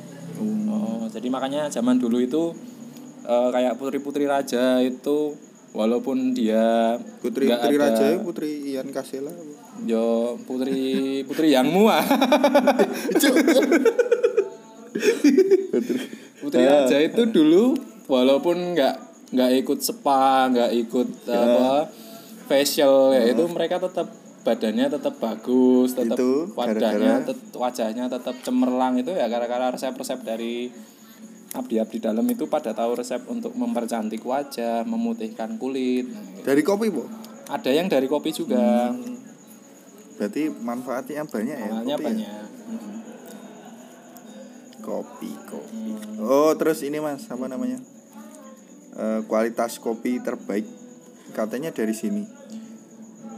Oh, 0.71 1.11
jadi 1.11 1.27
makanya 1.27 1.67
zaman 1.75 1.99
dulu 1.99 2.23
itu 2.23 2.55
eh, 3.27 3.49
kayak 3.51 3.75
putri-putri 3.75 4.31
raja 4.31 4.79
itu 4.79 5.35
walaupun 5.75 6.39
dia 6.39 6.95
putri 7.19 7.51
putri 7.51 7.75
ada- 7.75 7.83
raja 7.83 8.15
ya, 8.15 8.23
putri 8.23 8.79
Ian 8.79 8.95
Kasela 8.95 9.35
Yo 9.91 10.39
putri 10.47 11.27
putri 11.27 11.51
yang 11.51 11.67
mua. 11.67 11.99
putri 15.75 15.99
putri 16.39 16.63
raja 16.63 16.97
itu 17.03 17.27
dulu 17.27 17.75
walaupun 18.07 18.79
nggak 18.79 18.95
nggak 19.35 19.51
ikut 19.67 19.83
spa, 19.83 20.47
nggak 20.47 20.71
ikut 20.87 21.27
apa 21.27 21.91
facial 22.47 23.11
ya 23.11 23.35
itu 23.35 23.43
mereka 23.51 23.83
tetap 23.83 24.24
badannya 24.45 24.87
tetap 24.87 25.17
bagus, 25.17 25.93
tetap 25.93 26.15
Itu 26.15 26.53
wajahnya 26.53 26.79
gara-gara- 26.79 27.27
tet- 27.27 27.55
wajahnya 27.55 28.05
tetap 28.07 28.37
cemerlang 28.39 28.95
itu 28.95 29.11
ya 29.11 29.25
gara-gara 29.27 29.69
resep-resep 29.69 30.21
dari 30.21 30.69
abdi-abdi 31.51 31.99
dalam 31.99 32.27
itu 32.27 32.45
pada 32.45 32.71
tahu 32.71 32.93
resep 32.95 33.25
untuk 33.25 33.55
mempercantik 33.55 34.21
wajah, 34.21 34.85
memutihkan 34.85 35.57
kulit. 35.57 36.05
dari 36.41 36.61
kopi 36.61 36.89
bu 36.89 37.09
Ada 37.47 37.71
yang 37.71 37.87
dari 37.87 38.05
kopi 38.05 38.31
juga. 38.31 38.93
berarti 40.15 40.47
manfaatnya 40.47 41.25
banyak 41.25 41.57
ya 41.57 41.67
Makanya 41.67 41.85
kopi 41.91 41.91
ya? 41.91 42.07
banyak. 42.07 42.45
Mm. 42.65 42.97
kopi 44.81 45.31
kopi 45.45 45.83
oh 46.21 46.53
terus 46.55 46.81
ini 46.81 46.99
mas 46.99 47.25
apa 47.27 47.47
namanya 47.47 47.81
Eh, 48.95 49.27
kualitas 49.27 49.83
kopi 49.83 50.21
terbaik 50.21 50.63
katanya 51.33 51.69
dari 51.69 51.91
sini 51.93 52.23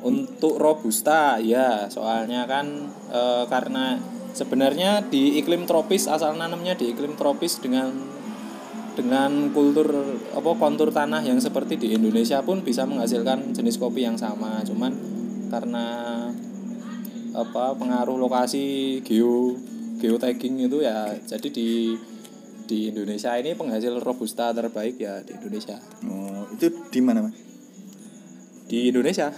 Untuk 0.06 0.62
robusta 0.62 1.42
ya, 1.42 1.90
soalnya 1.90 2.46
kan 2.46 2.94
e, 3.10 3.22
karena 3.50 3.98
sebenarnya 4.30 5.02
di 5.10 5.42
iklim 5.42 5.66
tropis 5.66 6.06
asal 6.06 6.38
nanamnya 6.38 6.78
di 6.78 6.94
iklim 6.94 7.18
tropis 7.18 7.58
dengan 7.58 7.90
dengan 8.94 9.50
kultur 9.52 9.90
apa 10.32 10.50
kontur 10.56 10.94
tanah 10.94 11.20
yang 11.26 11.42
seperti 11.42 11.76
di 11.76 11.98
Indonesia 11.98 12.40
pun 12.40 12.62
bisa 12.62 12.86
menghasilkan 12.86 13.50
jenis 13.52 13.76
kopi 13.82 14.06
yang 14.06 14.14
sama. 14.16 14.62
Cuman 14.62 14.94
karena 15.50 15.86
apa 17.36 17.76
pengaruh 17.76 18.16
lokasi 18.16 18.98
geo 19.04 19.52
geotagging 20.00 20.56
itu 20.64 20.80
ya 20.80 21.12
jadi 21.28 21.48
di 21.52 21.96
di 22.66 22.90
Indonesia 22.90 23.36
ini 23.38 23.54
penghasil 23.54 24.02
robusta 24.02 24.50
terbaik 24.50 24.98
ya 24.98 25.22
di 25.22 25.36
Indonesia. 25.36 25.78
oh 26.08 26.48
itu 26.56 26.72
di 26.90 27.00
mana 27.04 27.28
mas 27.28 27.45
Di 28.66 28.90
Indonesia. 28.90 29.30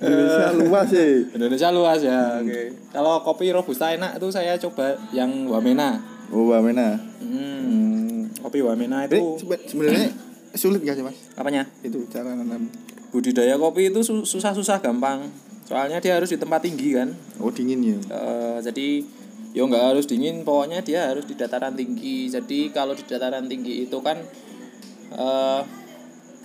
Indonesia 0.00 0.48
luas 0.54 0.86
sih 0.88 1.10
Indonesia 1.30 1.68
luas 1.70 2.00
ya. 2.00 2.38
Oke. 2.38 2.62
Kalau 2.90 3.20
kopi 3.22 3.50
robusta 3.50 3.88
enak 3.88 4.16
itu 4.16 4.28
saya 4.28 4.56
coba 4.56 4.94
yang 5.10 5.28
Wamena. 5.46 6.00
oh 6.30 6.48
Wamena 6.48 6.98
Hmm. 7.20 8.26
Kopi 8.38 8.60
Wamena 8.60 9.04
itu 9.04 9.36
sebe- 9.36 9.62
sebenarnya 9.62 10.10
sulit 10.52 10.82
gak 10.82 10.94
sih 10.94 11.04
mas 11.04 11.14
apanya? 11.32 11.62
itu 11.80 12.02
cara 12.08 12.34
nanam 12.34 12.66
Budidaya 13.08 13.54
kopi 13.56 13.86
itu 13.86 14.00
su- 14.00 14.22
susah-susah 14.24 14.78
gampang. 14.80 15.26
Soalnya 15.64 15.98
dia 15.98 16.14
harus 16.14 16.26
di 16.28 16.36
tempat 16.36 16.60
tinggi 16.60 16.90
kan. 16.92 17.10
oh 17.38 17.50
dingin 17.50 17.82
ya 17.84 17.98
Eh, 17.98 18.58
jadi 18.60 19.02
yo 19.50 19.66
nggak 19.66 19.82
harus 19.88 20.06
dingin, 20.06 20.42
pokoknya 20.42 20.78
dia 20.80 21.10
harus 21.10 21.22
di 21.24 21.34
dataran 21.34 21.74
tinggi. 21.74 22.26
Jadi 22.26 22.70
kalau 22.70 22.94
di 22.94 23.02
dataran 23.02 23.46
tinggi 23.46 23.82
itu 23.82 23.98
kan 23.98 24.14
eh 25.12 25.62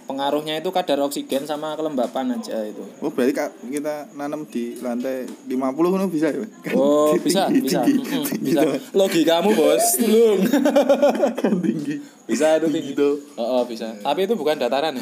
pengaruhnya 0.06 0.54
itu 0.56 0.70
kadar 0.70 1.02
oksigen 1.02 1.44
sama 1.44 1.74
kelembapan 1.74 2.38
aja 2.38 2.62
itu. 2.62 2.86
Oh 3.00 3.10
berarti 3.10 3.34
kak 3.34 3.50
kita 3.64 4.14
nanam 4.14 4.46
di 4.46 4.78
lantai 4.78 5.26
50 5.44 5.58
kan 5.92 6.06
bisa 6.08 6.28
ya? 6.30 6.46
Kan 6.62 6.74
Oh 6.78 7.14
tinggi, 7.16 7.26
bisa 7.26 7.42
bisa 7.50 7.80
tinggi, 7.82 8.06
Mm-mm, 8.06 8.24
tinggi 8.24 8.46
bisa. 8.48 8.62
tuh, 8.62 8.74
Logikamu 8.94 9.50
bos, 9.52 9.82
tulung. 9.98 10.40
kan 11.42 11.54
tinggi. 11.58 11.96
bisa 12.24 12.46
itu 12.56 12.68
tinggi. 12.70 12.94
Gitu. 12.94 13.10
Oh, 13.34 13.60
oh, 13.60 13.64
bisa. 13.64 13.98
Tapi 13.98 14.20
itu 14.24 14.34
bukan 14.34 14.56
dataran. 14.56 14.94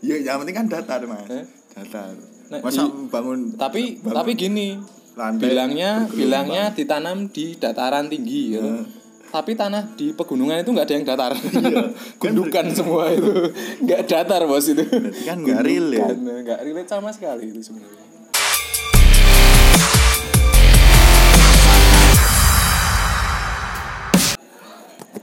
Ya 0.00 0.18
yang 0.20 0.42
penting 0.42 0.56
kan 0.56 0.66
datar 0.68 0.98
mas. 1.04 1.22
Eh? 1.28 1.46
Datar. 1.72 2.10
Nah, 2.50 2.58
Masa 2.60 2.82
di- 2.84 3.08
bangun 3.08 3.40
tapi 3.54 3.96
bangun 3.96 4.16
tapi 4.18 4.30
gini, 4.34 4.74
lantai 5.14 5.40
bilangnya 5.46 5.90
bergelombang. 6.02 6.18
bilangnya 6.18 6.64
ditanam 6.68 7.18
di 7.28 7.54
dataran 7.54 8.06
tinggi 8.06 8.40
gitu. 8.52 8.66
Eh. 8.66 8.84
Tapi 9.32 9.56
tanah 9.56 9.96
di 9.96 10.12
pegunungan 10.12 10.60
itu 10.60 10.76
nggak 10.76 10.84
ada 10.84 10.92
yang 10.92 11.06
datar. 11.08 11.32
Iya. 11.32 11.88
Gundukan 12.20 12.68
semua 12.76 13.08
itu. 13.08 13.48
Nggak 13.80 14.04
datar 14.04 14.44
bos 14.44 14.68
itu. 14.68 14.84
Berarti 14.84 15.24
kan 15.24 15.40
nggak 15.40 15.60
real 15.64 15.88
ya? 15.88 16.12
Nggak 16.12 16.60
relate 16.60 16.90
sama 16.92 17.08
sekali 17.16 17.48
itu 17.48 17.64
sebenarnya. 17.64 18.04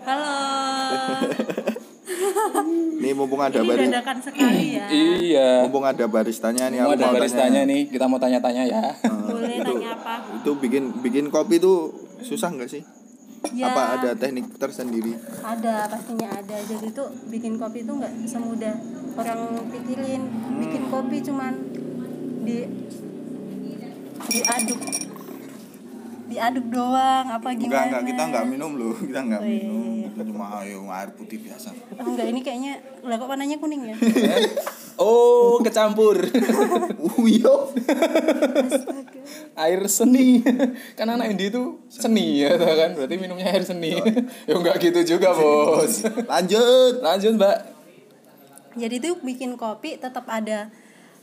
Halo. 0.09 0.33
Nih 2.99 3.13
mumpung 3.13 3.37
mumpung 3.37 3.41
ada 3.45 3.61
Ini 3.61 3.69
baris 3.69 3.87
dadakan 3.93 4.17
sekali 4.25 4.65
ya. 4.73 4.85
Iya. 5.29 5.49
mumpung 5.69 5.85
ada 5.85 6.05
baristanya 6.09 6.65
nih 6.73 6.81
aku 6.81 6.97
ada 6.97 7.05
mau 7.05 7.13
baristanya 7.13 7.61
tanya. 7.61 7.69
nih, 7.69 7.81
kita 7.93 8.05
mau 8.09 8.17
tanya-tanya 8.17 8.63
ya. 8.65 8.81
Boleh 9.29 9.61
tanya 9.61 9.93
apa? 9.93 10.13
itu 10.41 10.51
bikin 10.57 10.83
bikin 11.05 11.25
kopi 11.29 11.61
itu 11.61 11.93
susah 12.25 12.49
nggak 12.49 12.73
sih 12.73 12.81
Ya, 13.49 13.67
apa 13.67 13.83
ada 13.97 14.09
teknik 14.13 14.51
tersendiri? 14.55 15.15
Ada 15.39 15.87
pastinya 15.87 16.27
ada. 16.29 16.57
Jadi 16.59 16.91
tuh 16.91 17.07
bikin 17.27 17.55
kopi 17.55 17.81
tuh 17.81 17.97
nggak 17.97 18.13
semudah 18.23 18.75
orang 19.15 19.41
pikirin. 19.69 20.21
Bikin 20.59 20.83
kopi 20.87 21.17
cuman 21.21 21.53
di 22.41 22.67
diaduk. 24.27 24.79
Diaduk 26.29 26.65
doang 26.69 27.25
apa 27.27 27.47
enggak 27.49 27.63
gimana? 27.63 27.83
enggak. 27.89 28.01
Kita 28.05 28.21
enggak 28.23 28.45
minum 28.45 28.71
loh. 28.75 28.93
Kita 28.93 29.19
enggak 29.19 29.41
Oh, 29.41 29.47
iya, 29.47 29.63
minum. 29.65 29.81
iya. 29.89 30.07
kita 30.09 30.23
cuma 30.25 30.45
ayo 30.61 30.77
air 30.85 31.09
putih 31.11 31.37
biasa. 31.39 31.69
Enggak 31.95 32.25
ini 32.27 32.39
kayaknya 32.39 32.73
lah 33.01 33.15
kok 33.15 33.27
warnanya 33.27 33.57
kuning 33.57 33.81
ya 33.85 33.95
Oh, 34.99 35.63
kecampur. 35.63 36.19
uyo 37.23 37.71
air 39.55 39.81
seni. 39.87 40.43
kan 40.99 41.07
anak 41.07 41.31
Indi 41.31 41.47
itu 41.47 41.79
seni 41.87 42.43
ya 42.43 42.59
kan? 42.59 42.99
Berarti 42.99 43.15
minumnya 43.15 43.47
air 43.47 43.63
seni. 43.63 43.95
ya 44.43 44.53
enggak 44.59 44.75
gitu 44.83 45.15
juga, 45.15 45.31
Bos. 45.31 46.03
lanjut 46.27 46.99
Lanjut, 46.99 47.33
Mbak. 47.39 47.57
jadi 48.75 48.95
tuh 49.01 49.15
bikin 49.23 49.55
kopi 49.55 49.97
tetap 49.97 50.27
ada 50.27 50.69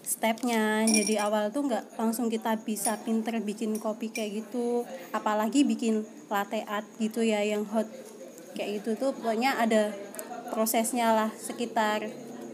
stepnya 0.06 0.87
jadi 0.87 1.26
awal 1.26 1.50
tuh 1.50 1.66
nggak 1.66 1.99
langsung 1.99 2.30
kita 2.30 2.59
bisa 2.62 2.95
pinter 3.02 3.42
bikin 3.42 3.78
kopi 3.83 4.11
kayak 4.14 4.45
gitu 4.45 4.87
apalagi 5.11 5.66
bikin 5.66 6.06
latte 6.30 6.62
art 6.66 6.87
gitu 7.02 7.23
ya 7.26 7.42
yang 7.42 7.66
hot 7.66 7.87
kayak 8.54 8.83
gitu 8.83 8.95
tuh 8.99 9.11
pokoknya 9.14 9.59
ada 9.59 9.90
prosesnya 10.54 11.11
lah 11.11 11.30
sekitar 11.35 12.06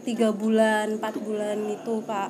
tiga 0.03 0.29
bulan 0.29 0.97
empat 0.97 1.15
bulan 1.17 1.57
itu 1.65 1.95
kak 2.03 2.29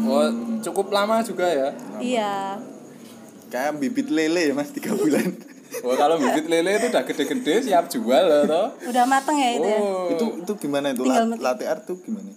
Oh, 0.00 0.28
cukup 0.60 0.86
lama 0.88 1.18
juga 1.20 1.42
ya. 1.44 1.68
iya. 1.98 2.54
Kayak 3.48 3.74
bibit 3.76 4.06
lele 4.06 4.46
ya 4.46 4.54
mas 4.54 4.70
tiga 4.70 4.92
bulan. 4.92 5.34
Wah, 5.82 5.96
kalau 5.98 6.14
bibit 6.16 6.46
lele 6.46 6.76
itu 6.76 6.86
udah 6.86 7.02
gede-gede 7.02 7.54
siap 7.64 7.88
jual 7.88 8.22
loh, 8.22 8.42
toh. 8.44 8.68
udah 8.84 9.04
mateng 9.04 9.34
ya 9.34 9.50
itu 9.52 9.66
ya? 9.66 9.78
Oh. 9.78 10.06
itu 10.08 10.26
itu 10.40 10.52
gimana 10.60 10.92
itu? 10.92 11.02
Tinggal 11.02 11.24
La- 11.24 11.30
met- 11.30 11.42
latte 11.42 11.64
art 11.64 11.82
tuh 11.82 11.98
gimana 11.98 12.30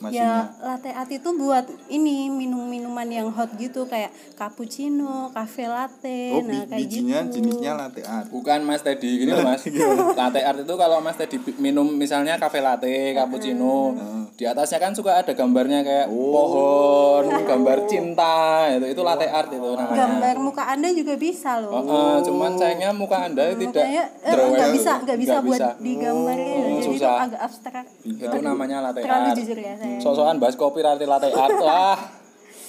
Ya 0.00 0.04
maksudnya 0.08 0.32
latte 0.64 0.90
art 0.90 1.10
itu 1.10 1.28
buat 1.30 1.60
ini 1.86 2.26
minum-minuman 2.26 3.04
yang 3.04 3.28
hot 3.28 3.52
gitu 3.54 3.84
kayak 3.84 4.08
cappuccino, 4.34 5.28
cafe 5.30 5.64
latte, 5.64 6.32
oh 6.32 6.40
nah 6.40 6.64
kayak 6.64 6.80
bijinya 6.80 7.20
gitu. 7.22 7.32
jenisnya 7.36 7.72
latte 7.74 8.00
art 8.02 8.26
Bukan 8.26 8.60
Mas 8.62 8.80
Teddy 8.80 9.20
gini 9.20 9.30
loh 9.30 9.44
Mas. 9.44 9.60
latte 10.20 10.40
art 10.40 10.58
itu 10.58 10.74
kalau 10.74 10.98
Mas 10.98 11.14
Teddy 11.14 11.36
minum 11.56 11.84
misalnya 11.86 12.34
cafe 12.34 12.58
latte, 12.58 13.12
cappuccino, 13.12 13.92
di 14.34 14.44
atasnya 14.44 14.80
kan 14.80 14.92
suka 14.92 15.20
ada 15.20 15.30
gambarnya 15.30 15.80
kayak 15.80 16.06
pohon, 16.08 17.24
gambar 17.44 17.78
cinta, 17.84 18.36
itu 18.70 18.86
itu 18.88 19.02
latte 19.02 19.26
art 19.26 19.48
itu 19.48 19.68
namanya. 19.70 19.98
Gambar 20.00 20.34
muka 20.40 20.62
anda 20.66 20.88
juga 20.90 21.14
bisa 21.14 21.60
loh. 21.60 21.72
Oh, 21.72 21.84
oh, 21.84 22.14
cuman 22.20 22.56
sayangnya 22.56 22.90
muka 22.90 23.20
Anda 23.20 23.52
tidak 23.52 23.68
Mukanya 23.70 24.04
eh, 24.18 24.32
drawing. 24.32 24.52
nggak 24.54 24.70
bisa 24.72 24.92
nggak 24.98 25.18
bisa 25.18 25.32
Nggak 25.32 25.44
buat 25.44 25.60
bisa. 25.60 25.68
digambarin. 25.78 26.48
Oh, 26.48 26.56
Jadi 26.56 26.72
itu 26.72 26.88
susah. 26.96 27.14
agak 27.20 27.40
abstrak. 27.42 27.86
Itu 28.02 28.36
namanya 28.40 28.76
latte 28.80 29.00
Terlalu 29.00 29.26
art. 29.26 29.36
jujur 29.36 29.58
ya 29.58 29.74
saya. 29.76 29.89
Sosokan 29.98 30.38
bahas 30.38 30.54
kopi 30.54 30.78
latte 30.78 31.02
latte 31.04 31.28
art 31.28 31.58
lah. 31.58 31.98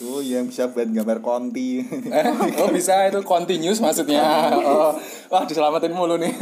oh 0.02 0.18
yang 0.18 0.46
bisa 0.46 0.66
buat 0.66 0.90
gambar 0.90 1.22
konti 1.22 1.86
Eh, 2.10 2.26
oh 2.58 2.70
bisa 2.70 3.06
itu 3.06 3.22
continuous 3.22 3.78
maksudnya. 3.78 4.50
Oh, 4.52 4.98
wah 5.30 5.44
diselamatin 5.44 5.92
mulu 5.92 6.18
nih. 6.18 6.34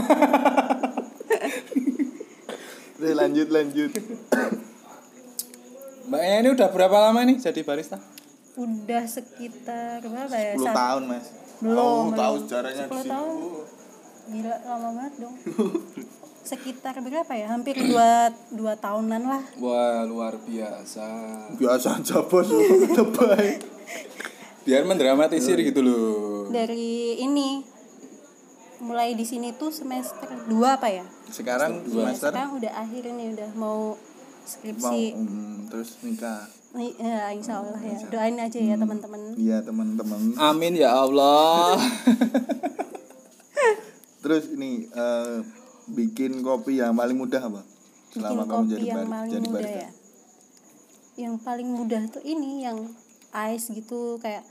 Terus 2.96 3.16
lanjut 3.16 3.48
lanjut 3.48 3.92
Mbaknya 6.06 6.36
ini 6.38 6.50
udah 6.52 6.68
berapa 6.68 6.98
lama 7.02 7.22
nih 7.22 7.38
jadi 7.38 7.62
barista? 7.62 7.96
Udah 8.56 9.04
sekitar 9.06 10.02
berapa 10.02 10.34
ya? 10.34 10.52
10 10.56 10.66
Sat- 10.66 10.76
tahun 10.76 11.04
mas 11.06 11.26
Belum. 11.60 11.76
oh, 11.76 12.00
belum. 12.08 12.16
tahu 12.16 12.36
sejarahnya 12.42 12.84
di 12.84 12.92
10 12.92 12.98
situ. 12.98 13.10
tahun. 13.10 13.36
Gila 14.30 14.56
lama 14.64 14.90
banget 14.94 15.14
dong. 15.18 15.36
Sekitar 16.42 16.98
berapa 17.00 17.30
ya? 17.32 17.48
Hampir 17.50 17.78
dua, 17.78 18.34
dua 18.50 18.74
tahunan 18.76 19.22
lah. 19.22 19.44
Wah 19.58 20.04
luar 20.04 20.36
biasa. 20.40 21.06
biasa 21.56 22.00
aja 22.00 22.24
bos 22.24 22.48
lebay 22.98 23.60
Biar 24.64 24.86
mendramatisir 24.86 25.58
gitu 25.60 25.82
loh. 25.82 26.48
Dari 26.50 27.20
ini 27.20 27.64
mulai 28.80 29.12
di 29.12 29.28
sini 29.28 29.52
tuh 29.52 29.70
semester 29.70 30.48
2 30.48 30.56
apa 30.64 30.88
ya? 30.88 31.04
sekarang 31.30 31.84
Ya, 31.84 32.16
semester 32.16 32.32
sekarang 32.32 32.52
udah 32.58 32.72
akhir 32.74 33.04
nih 33.12 33.28
udah 33.36 33.50
mau 33.54 33.92
mau 33.92 33.98
skripsi. 34.48 35.14
um, 35.14 35.68
terus 35.68 36.00
nikah 36.02 36.48
Nih, 36.70 36.94
Ya, 36.96 37.34
insya 37.34 37.60
Allah 37.60 37.82
ya. 37.82 37.98
Doain 38.08 38.38
aja 38.40 38.56
ya 38.56 38.78
teman-teman. 38.78 39.36
iya 39.36 39.58
teman-teman 39.60 40.22
Amin 40.38 40.74
ya 40.74 40.96
Allah. 40.96 41.76
terus 44.24 44.52
ini 44.52 44.88
eh, 44.88 45.38
bikin 45.92 46.40
kopi 46.40 46.78
yang 46.78 46.94
paling 46.94 47.16
mudah 47.16 47.42
apa 47.42 47.62
Bikin 47.62 48.14
selama 48.16 48.44
kamu 48.44 48.54
kopi 48.56 48.72
jadi 48.72 48.86
yang 48.86 48.98
bar- 48.98 49.12
paling 49.12 49.30
jadi 49.30 49.42
mudah 49.42 49.54
barista 49.56 49.80
ya. 49.80 49.90
Yang 51.20 51.36
paling 51.42 51.70
mudah 51.70 52.02
tuh 52.08 52.24
ini 52.24 52.64
yang 52.64 52.78
ice 53.50 53.66
gitu 53.70 54.18
kayak 54.18 54.48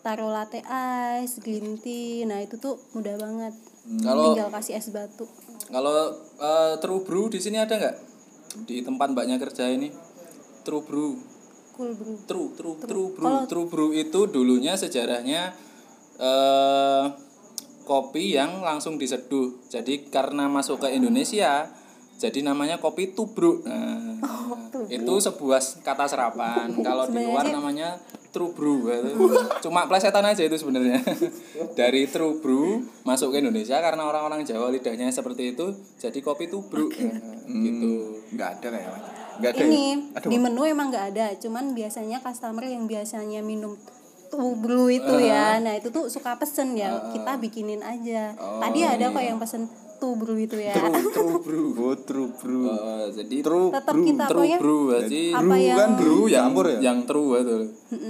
taruh 0.00 0.28
latte 0.28 0.60
ice, 1.14 1.38
green 1.38 1.76
tea. 1.76 2.22
Nah, 2.22 2.38
itu 2.38 2.56
tuh 2.56 2.74
mudah 2.92 3.14
banget. 3.14 3.54
Kalau 3.98 4.32
Tinggal 4.32 4.50
kasih 4.50 4.74
es 4.74 4.88
batu. 4.88 5.24
kalau 5.68 6.10
eh, 6.36 6.74
true 6.78 7.00
brew 7.00 7.28
di 7.28 7.38
sini 7.38 7.56
ada 7.56 7.72
nggak? 7.72 7.96
Di 8.64 8.80
tempat 8.80 9.10
mbaknya 9.10 9.36
kerja 9.36 9.68
ini. 9.68 9.92
True 10.62 10.82
brew. 10.82 11.16
Cool, 11.72 11.94
Bro. 11.94 12.12
True, 12.26 12.48
true, 12.52 12.76
true 12.80 13.08
brew. 13.08 13.22
Kalau- 13.22 13.46
True 13.46 13.66
brew 13.66 13.90
itu 13.92 14.26
dulunya 14.26 14.74
sejarahnya 14.74 15.54
eh 16.18 17.04
kopi 17.88 18.36
yang 18.36 18.60
langsung 18.60 19.00
diseduh. 19.00 19.56
Jadi 19.72 20.12
karena 20.12 20.44
masuk 20.52 20.84
ke 20.84 20.92
Indonesia, 20.92 21.72
jadi 22.20 22.44
namanya 22.44 22.76
kopi 22.76 23.16
tubruk. 23.16 23.64
Nah, 23.64 24.20
itu 24.92 25.14
sebuah 25.16 25.80
kata 25.80 26.04
serapan. 26.04 26.68
Kalau 26.84 27.08
di 27.08 27.24
luar 27.24 27.48
namanya 27.48 27.96
true 28.28 28.52
brew. 28.52 28.92
Cuma 29.64 29.88
plesetan 29.88 30.28
aja 30.28 30.44
itu 30.44 30.60
sebenarnya. 30.60 31.00
Dari 31.80 32.04
true 32.12 32.36
brew 32.44 32.84
masuk 33.08 33.32
ke 33.32 33.40
Indonesia 33.40 33.80
karena 33.80 34.04
orang-orang 34.04 34.44
Jawa 34.44 34.68
lidahnya 34.68 35.08
seperti 35.08 35.56
itu, 35.56 35.72
jadi 35.96 36.20
kopi 36.20 36.52
tubruk. 36.52 36.92
Nah, 36.92 37.40
gitu. 37.48 38.20
nggak 38.36 38.60
ada 38.60 38.68
kayak 38.68 38.90
mas 38.92 39.18
nggak 39.38 39.52
ada 39.54 39.64
Ini 39.70 39.84
ya? 40.18 40.26
di 40.26 40.36
menu 40.36 40.62
emang 40.66 40.90
nggak 40.90 41.06
ada, 41.14 41.26
cuman 41.38 41.72
biasanya 41.72 42.18
customer 42.18 42.66
yang 42.66 42.90
biasanya 42.90 43.40
minum 43.40 43.78
tuh 44.28 44.54
brew 44.56 44.92
itu 44.92 45.14
ya. 45.20 45.58
Nah, 45.58 45.76
itu 45.76 45.88
tuh 45.88 46.06
suka 46.12 46.36
pesen 46.36 46.76
ya. 46.76 47.12
Kita 47.12 47.40
bikinin 47.40 47.80
aja. 47.80 48.32
Tadi 48.36 48.80
ada 48.84 49.10
kok 49.10 49.24
yang 49.24 49.40
pesen 49.40 49.66
tuh 49.98 50.14
brew 50.14 50.38
itu 50.38 50.56
ya. 50.56 50.72
True, 50.78 51.10
true 51.16 51.38
brew. 51.42 51.66
oh 51.74 51.96
true 51.98 52.30
brew 52.38 52.62
Eh, 52.70 53.06
jadi 53.18 53.36
true 53.42 53.68
Tetap 53.74 53.94
brew 53.94 54.06
kita 54.06 54.24
true 54.30 54.38
pokoknya 54.38 54.58
brew 54.62 54.80
berarti 54.86 55.22
apa 55.34 55.42
brew 55.42 55.58
yang 55.58 55.78
kan 55.78 55.90
brew 55.98 56.20
yang 56.30 56.44
campur 56.46 56.66
ya. 56.70 56.78
Yang 56.78 56.98
true 57.10 57.30
itu. 57.34 57.56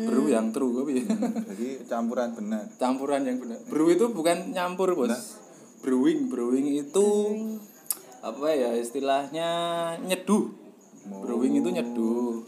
Brew 0.05 0.25
yang 0.29 0.47
true 0.53 0.73
apa 0.85 0.91
ya? 0.93 1.05
Jadi 1.51 1.69
campuran 1.89 2.29
benar. 2.37 2.63
Campuran 2.77 3.21
yang 3.25 3.37
benar. 3.41 3.59
Brew 3.67 3.89
itu 3.89 4.05
bukan 4.13 4.53
nyampur 4.53 4.93
bos. 4.93 5.41
Brewing 5.81 6.29
brewing 6.29 6.69
itu 6.77 7.09
apa 8.21 8.47
ya 8.53 8.75
istilahnya? 8.77 9.51
Nyeduh. 10.05 10.53
Brewing 11.09 11.65
itu 11.65 11.69
nyeduh. 11.73 12.45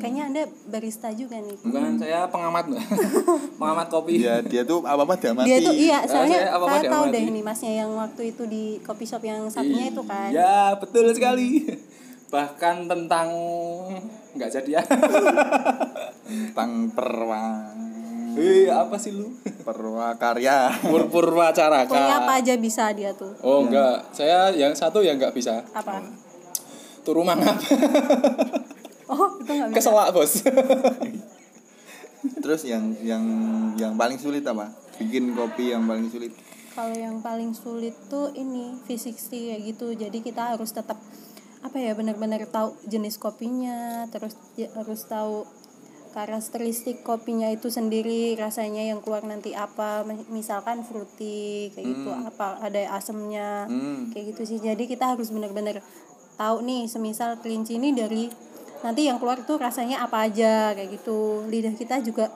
Kayaknya 0.00 0.24
Anda 0.32 0.42
barista 0.72 1.08
juga 1.12 1.36
nih. 1.38 1.56
bukan 1.60 2.00
saya 2.00 2.24
pengamat 2.32 2.64
pengamat 3.60 3.86
kopi 3.92 4.24
ya 4.24 4.40
dia 4.40 4.64
tuh 4.64 4.80
apa 4.82 5.04
apa 5.04 5.14
diamati 5.20 5.46
Dia 5.46 5.58
tuh 5.60 5.74
iya, 5.76 5.98
saya 6.08 6.10
soalnya 6.24 6.38
apa-apa 6.56 6.76
saya 6.80 6.90
tahu 6.90 7.04
deh 7.12 7.24
ini 7.28 7.40
masnya 7.44 7.72
yang 7.84 7.90
waktu 7.94 8.22
itu 8.32 8.42
di 8.48 8.64
coffee 8.80 9.08
shop 9.08 9.22
yang 9.22 9.44
satunya 9.52 9.92
itu 9.92 10.02
kan. 10.08 10.32
ya 10.32 10.74
betul 10.80 11.12
sekali 11.12 11.68
bahkan 12.30 12.86
tentang 12.86 13.28
nggak 14.38 14.50
jadi 14.50 14.80
ya 14.80 14.82
tentang 16.54 16.94
perwa 16.94 17.74
eh 18.38 18.70
apa 18.70 18.94
sih 18.94 19.10
lu 19.10 19.34
perwa 19.66 20.14
karya 20.14 20.70
purpurwa 20.86 21.50
caraka 21.50 21.90
Pokoknya 21.90 22.16
apa 22.22 22.32
aja 22.38 22.54
bisa 22.56 22.84
dia 22.94 23.10
tuh. 23.10 23.34
Oh 23.42 23.66
enggak, 23.66 24.06
saya 24.14 24.54
yang 24.54 24.70
satu 24.72 25.02
yang 25.02 25.18
enggak 25.18 25.34
bisa. 25.34 25.66
Apa? 25.74 25.98
Turu 27.02 27.26
mangap. 27.26 27.58
Oh, 29.10 29.36
itu 29.42 29.50
nggak 29.50 29.68
bisa. 29.74 29.76
Keselak, 29.82 30.08
Bos. 30.14 30.32
terus 32.44 32.62
yang 32.68 32.92
yang 33.00 33.24
yang 33.80 33.96
paling 33.96 34.20
sulit 34.20 34.44
apa 34.44 34.68
bikin 35.00 35.32
kopi 35.32 35.72
yang 35.72 35.88
paling 35.88 36.04
sulit 36.12 36.32
Kalau 36.70 36.92
yang 36.94 37.18
paling 37.18 37.50
sulit 37.50 37.96
tuh 38.06 38.30
ini 38.32 38.78
V60 38.86 39.26
kayak 39.26 39.60
gitu. 39.74 39.86
Jadi 39.90 40.18
kita 40.22 40.54
harus 40.54 40.70
tetap 40.70 40.94
apa 41.60 41.76
ya 41.76 41.92
benar-benar 41.98 42.46
tahu 42.46 42.78
jenis 42.86 43.18
kopinya, 43.18 44.06
terus 44.08 44.38
ya, 44.54 44.70
harus 44.78 45.02
tahu 45.04 45.44
karakteristik 46.10 47.02
kopinya 47.02 47.50
itu 47.50 47.70
sendiri 47.70 48.34
rasanya 48.38 48.86
yang 48.86 49.02
keluar 49.02 49.22
nanti 49.22 49.54
apa 49.54 50.02
misalkan 50.30 50.82
fruity 50.82 51.70
kayak 51.70 51.86
gitu 51.86 52.10
apa 52.10 52.58
ada 52.62 52.98
asemnya 52.98 53.70
Hmm. 53.70 54.10
kayak 54.10 54.34
gitu 54.34 54.42
sih 54.42 54.58
jadi 54.58 54.80
kita 54.90 55.14
harus 55.14 55.30
benar-benar 55.30 55.78
tahu 56.34 56.66
nih 56.66 56.90
semisal 56.90 57.38
kelinci 57.38 57.78
ini 57.78 57.94
dari 57.94 58.26
nanti 58.80 59.04
yang 59.08 59.20
keluar 59.20 59.36
itu 59.36 59.54
rasanya 59.60 60.04
apa 60.04 60.24
aja 60.28 60.72
kayak 60.72 61.00
gitu 61.00 61.44
lidah 61.52 61.74
kita 61.76 62.00
juga 62.00 62.32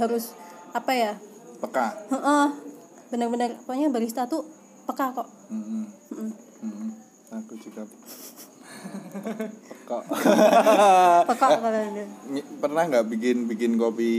harus 0.00 0.32
apa 0.72 0.92
ya 0.96 1.12
peka 1.60 1.92
Heeh. 2.08 2.46
benar-benar 3.12 3.52
pokoknya 3.68 3.92
barista 3.92 4.24
tuh 4.24 4.46
peka 4.88 5.12
kok 5.12 5.28
Mm-mm. 5.52 5.84
Mm-mm. 6.16 6.30
Mm-mm. 6.64 6.90
aku 7.36 7.54
juga 7.60 7.84
peka 9.60 9.98
peka 11.28 11.46
kalau 11.60 11.60
pernah 12.64 12.82
nggak 12.88 13.04
bikin 13.12 13.44
bikin 13.44 13.76
kopi 13.76 14.12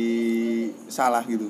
salah 0.85 1.25
gitu 1.25 1.49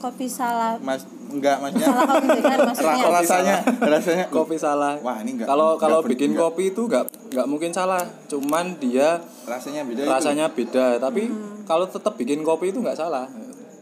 kopi 0.00 0.28
salah 0.28 0.76
mas 0.84 1.08
enggak 1.30 1.56
maksudnya 1.58 1.88
salah 1.88 2.06
kopi 2.10 2.38
ra- 2.38 2.66
maksudnya 2.66 3.06
rasanya 3.08 3.56
rasanya 3.80 4.24
kopi 4.28 4.56
salah 4.56 4.92
wah 4.98 5.16
ini 5.18 5.30
enggak 5.34 5.46
kalau 5.46 5.68
enggak 5.70 5.82
kalau 5.82 5.98
bikin 6.02 6.30
enggak. 6.30 6.42
kopi 6.46 6.62
itu 6.68 6.82
nggak 6.84 7.04
nggak 7.30 7.46
mungkin 7.46 7.70
salah 7.70 8.02
cuman 8.26 8.66
dia 8.76 9.08
rasanya 9.44 9.82
beda 9.82 10.00
itu. 10.00 10.10
rasanya 10.10 10.46
beda 10.48 10.86
tapi 10.98 11.22
kalau 11.64 11.86
tetap 11.86 12.14
bikin 12.14 12.40
kopi 12.40 12.68
itu 12.68 12.78
nggak 12.78 12.94
salah 12.94 13.30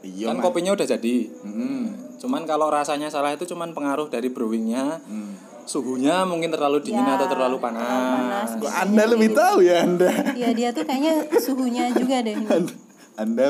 iya 0.00 0.28
kan 0.28 0.36
Mas. 0.36 0.44
kopinya 0.44 0.72
udah 0.72 0.86
jadi 0.86 1.16
Mm-mm. 1.42 1.82
cuman 2.18 2.42
kalau 2.44 2.68
rasanya 2.68 3.08
salah 3.08 3.30
itu 3.30 3.44
cuman 3.44 3.72
pengaruh 3.72 4.06
dari 4.06 4.28
brewingnya 4.28 5.00
Mm. 5.02 5.32
suhunya 5.64 6.24
mungkin 6.24 6.48
terlalu 6.48 6.80
dingin 6.80 7.02
Ya, 7.02 7.14
atau 7.14 7.26
terlalu 7.26 7.60
terlalu 7.60 7.76
panas, 7.76 8.48
panas. 8.48 8.48
kok 8.58 8.72
anda 8.74 9.04
lebih 9.04 9.30
tahu 9.32 9.58
ya 9.60 9.82
anda 9.82 10.08
Iya 10.32 10.48
dia 10.52 10.68
tuh 10.70 10.80
kayaknya 10.82 11.12
suhunya 11.36 11.92
juga 11.92 12.20
deh 12.20 12.32
anda 12.34 12.74
anda, 13.14 13.48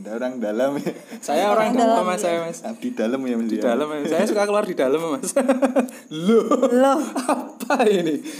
anda 0.00 0.16
orang 0.16 0.40
dalam 0.40 0.80
ya. 0.80 0.96
Saya 1.20 1.52
orang 1.52 1.76
Orang 1.76 1.76
dalam. 1.76 1.96
Dalam, 2.00 2.08
mas 2.08 2.24
saya 2.24 2.40
mas. 2.40 2.64
Di 2.80 2.88
dalam 2.96 3.20
ya 3.20 3.36
mas 3.36 3.52
di 3.52 3.60
ya? 3.60 3.68
dalam 3.68 3.92
ya. 3.92 4.00
saya 4.08 4.24
suka 4.24 4.48
keluar 4.48 4.64
di 4.64 4.72
dalam 4.72 4.96
mas. 5.12 5.36
Loh. 6.24 6.48
Loh. 6.72 7.04
Apa 7.04 7.84
ini? 7.84 8.24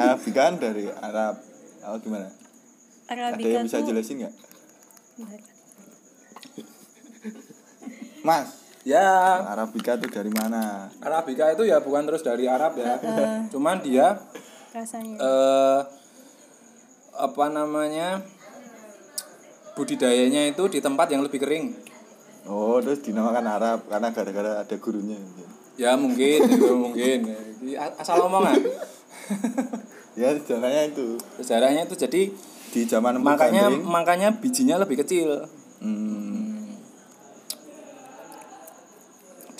Arabica 0.00 0.40
kan 0.40 0.56
dari 0.56 0.88
Arab. 0.88 1.36
Oh, 1.84 2.00
gimana? 2.00 2.32
Ada 3.12 3.20
Arabica 3.28 3.60
yang 3.60 3.68
bisa 3.68 3.84
jelasin 3.84 4.24
nggak? 4.24 4.32
Mas 8.24 8.59
ya. 8.86 9.42
Arabica 9.48 9.98
tuh 9.98 10.08
dari 10.08 10.30
mana? 10.30 10.88
Arabica 11.02 11.50
itu 11.52 11.66
ya 11.66 11.82
bukan 11.82 12.06
terus 12.06 12.22
dari 12.22 12.46
Arab 12.46 12.78
ya. 12.78 12.96
Cuman 13.52 13.82
dia 13.82 14.16
rasanya. 14.70 15.16
eh 15.18 15.80
apa 17.20 17.44
namanya 17.52 18.24
budidayanya 19.76 20.54
itu 20.54 20.62
di 20.70 20.78
tempat 20.80 21.10
yang 21.12 21.26
lebih 21.26 21.42
kering. 21.42 21.74
Oh 22.48 22.80
terus 22.80 23.02
dinamakan 23.04 23.46
Arab 23.46 23.78
karena 23.90 24.08
gara-gara 24.14 24.52
ada 24.62 24.76
gurunya. 24.78 25.18
Ya 25.76 25.98
mungkin 25.98 26.38
itu 26.46 26.72
mungkin. 26.76 27.18
Asal 28.00 28.24
omongan 28.24 28.56
ya 30.18 30.32
sejarahnya 30.36 30.82
itu. 30.92 31.16
Sejarahnya 31.40 31.82
itu 31.88 31.94
jadi 31.96 32.22
di 32.70 32.80
zaman 32.86 33.18
makanya 33.18 33.66
makanya 33.68 34.30
bijinya 34.38 34.78
lebih 34.78 35.02
kecil. 35.02 35.44
Hmm, 35.82 36.29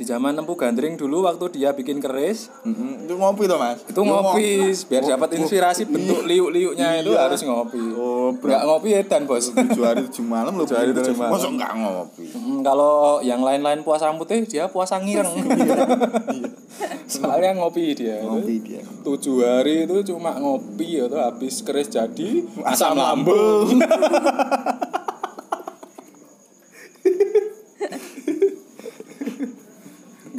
di 0.00 0.08
zaman 0.08 0.32
Empu 0.32 0.56
Gandring 0.56 0.96
dulu 0.96 1.20
waktu 1.20 1.44
dia 1.52 1.70
bikin 1.70 2.00
keris 2.00 2.48
mm-mm. 2.64 3.04
itu 3.04 3.12
ngopi 3.12 3.44
tuh 3.44 3.60
mas? 3.60 3.84
Itu 3.84 4.00
ngopi 4.00 4.72
biar 4.88 5.04
dapat 5.04 5.36
inspirasi 5.36 5.84
bentuk 5.84 6.24
liuk-liuknya 6.24 7.04
itu 7.04 7.12
Iya. 7.12 7.28
harus 7.28 7.44
ngopi. 7.44 7.82
Oh 7.92 8.32
nggak 8.32 8.62
ngopi 8.64 8.96
edan 8.96 9.28
bos. 9.28 9.52
Tujuh 9.52 9.84
hari 9.84 10.08
tujuh 10.08 10.24
malam 10.24 10.56
lo 10.56 10.64
Tujuh 10.64 10.72
hari 10.72 10.96
tujuh 10.96 11.12
malam. 11.12 11.36
masa 11.36 11.48
nggak 11.52 11.72
ngopi? 11.76 12.24
Hmm, 12.32 12.58
kalau 12.64 13.20
yang 13.20 13.44
lain-lain 13.44 13.84
puasa 13.84 14.08
putih 14.16 14.48
dia 14.48 14.72
puasa 14.72 14.96
ngireng. 14.96 15.36
Soalnya 17.10 17.60
ngopi 17.60 17.92
dia. 17.92 18.24
Ngopi 18.24 18.56
dia. 18.64 18.80
Tujuh 19.04 19.36
hari 19.42 19.84
itu 19.84 20.00
cuma 20.08 20.32
ngopi 20.32 20.96
itu 20.96 21.16
habis 21.16 21.60
keris 21.60 21.92
jadi 21.92 22.46
Asam 22.64 22.96
lambung 22.96 23.68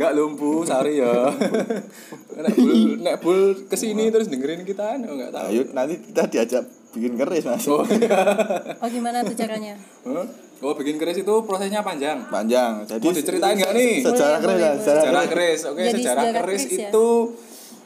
Enggak 0.01 0.13
lumpuh 0.15 0.65
sari 0.65 0.97
ya. 0.97 1.13
nek 2.41 2.55
bul 2.55 2.73
nek 2.97 3.15
bul 3.17 3.39
ke 3.63 3.75
sini 3.75 4.09
terus 4.09 4.25
dengerin 4.25 4.63
kita 4.63 4.97
anu 4.97 5.13
enggak 5.13 5.29
tahu. 5.29 5.45
ayo 5.47 5.61
nanti 5.71 6.01
kita 6.01 6.25
diajak 6.25 6.63
bikin 6.89 7.13
keris 7.15 7.45
mas 7.45 7.61
Oh, 7.65 7.85
iya. 7.85 8.17
oh 8.75 8.89
gimana 8.89 9.21
tuh 9.21 9.31
caranya 9.31 9.77
Hah? 10.01 10.25
oh 10.59 10.73
bikin 10.73 10.97
keris 10.97 11.17
itu 11.17 11.35
prosesnya 11.41 11.79
panjang. 11.79 12.17
panjang 12.27 12.81
jadi 12.83 12.97
Mau 12.99 13.13
diceritain 13.13 13.53
nggak 13.55 13.73
nih? 13.73 13.93
sejarah 14.01 14.39
keris 14.39 14.57
ya 14.57 14.57
boleh, 14.57 14.73
sejarah 14.75 15.01
Sejarah 15.03 15.21
keris 15.23 15.29
keris. 15.29 15.59
Oke, 15.67 15.81
Jadi 15.83 15.93
sejarah 15.95 16.23
sejarah 16.23 16.41
keris 16.41 16.63
keris 16.63 16.73
ya? 16.73 16.89
itu 16.89 17.07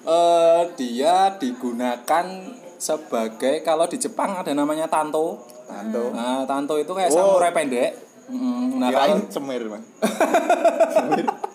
eh, 0.08 0.62
dia 0.75 1.15
digunakan 1.36 2.25
sebagai 2.78 3.56
kalau 3.60 3.86
di 3.86 3.97
Jepang 3.97 4.36
ada 4.36 4.51
namanya 4.51 4.86
tanto. 4.86 5.41
Tanto. 5.65 6.12
Nah, 6.12 6.45
tanto 6.45 6.78
itu 6.78 6.91
kayak 6.91 7.10
Oh. 7.10 7.36
samurai 7.36 7.51
pendek. 7.51 7.91
Mm, 8.25 8.78
Nah, 8.78 8.89
kalau 8.89 9.21
semir 9.28 9.62
mas 9.65 9.86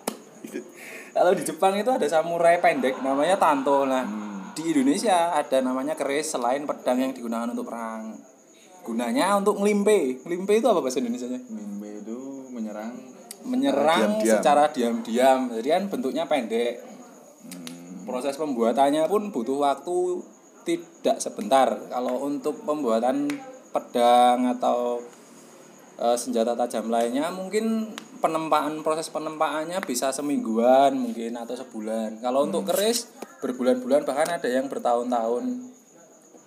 kalau 1.11 1.33
di 1.33 1.43
Jepang 1.43 1.75
itu 1.75 1.89
ada 1.89 2.05
samurai 2.05 2.59
pendek 2.59 2.99
namanya 3.01 3.37
tanto. 3.37 3.85
Nah, 3.85 4.03
Hmm. 4.03 4.53
di 4.53 4.71
Indonesia 4.71 5.31
ada 5.31 5.59
namanya 5.61 5.95
keris 5.95 6.35
selain 6.35 6.67
pedang 6.67 6.99
yang 6.99 7.13
digunakan 7.13 7.49
untuk 7.49 7.67
perang. 7.67 8.19
Gunanya 8.83 9.37
untuk 9.37 9.57
ngelimpe. 9.57 10.23
Ngelimpe 10.23 10.59
itu 10.59 10.67
apa 10.67 10.81
bahasa 10.81 10.99
Indonesianya? 10.99 11.41
mimbe 11.49 12.03
itu 12.03 12.19
menyerang 12.51 12.93
menyerang 13.41 14.21
Diam-diam. 14.21 14.37
secara 14.37 14.65
diam-diam 14.69 15.49
jadi 15.49 15.69
kan 15.75 15.83
bentuknya 15.89 16.29
pendek 16.29 16.85
proses 18.05 18.37
pembuatannya 18.37 19.07
pun 19.07 19.33
butuh 19.33 19.57
waktu 19.57 20.21
tidak 20.67 21.17
sebentar 21.19 21.73
kalau 21.89 22.21
untuk 22.21 22.61
pembuatan 22.67 23.33
pedang 23.71 24.45
atau 24.51 25.01
eh, 25.97 26.17
senjata 26.17 26.53
tajam 26.53 26.91
lainnya 26.91 27.33
mungkin 27.33 27.95
penempaan 28.21 28.85
proses 28.85 29.09
penempaannya 29.09 29.81
bisa 29.83 30.13
semingguan 30.13 30.95
mungkin 30.95 31.35
atau 31.35 31.57
sebulan. 31.57 32.21
Kalau 32.21 32.47
untuk 32.47 32.69
keris 32.69 33.09
berbulan-bulan 33.41 34.05
bahkan 34.05 34.29
ada 34.37 34.47
yang 34.47 34.69
bertahun-tahun. 34.69 35.45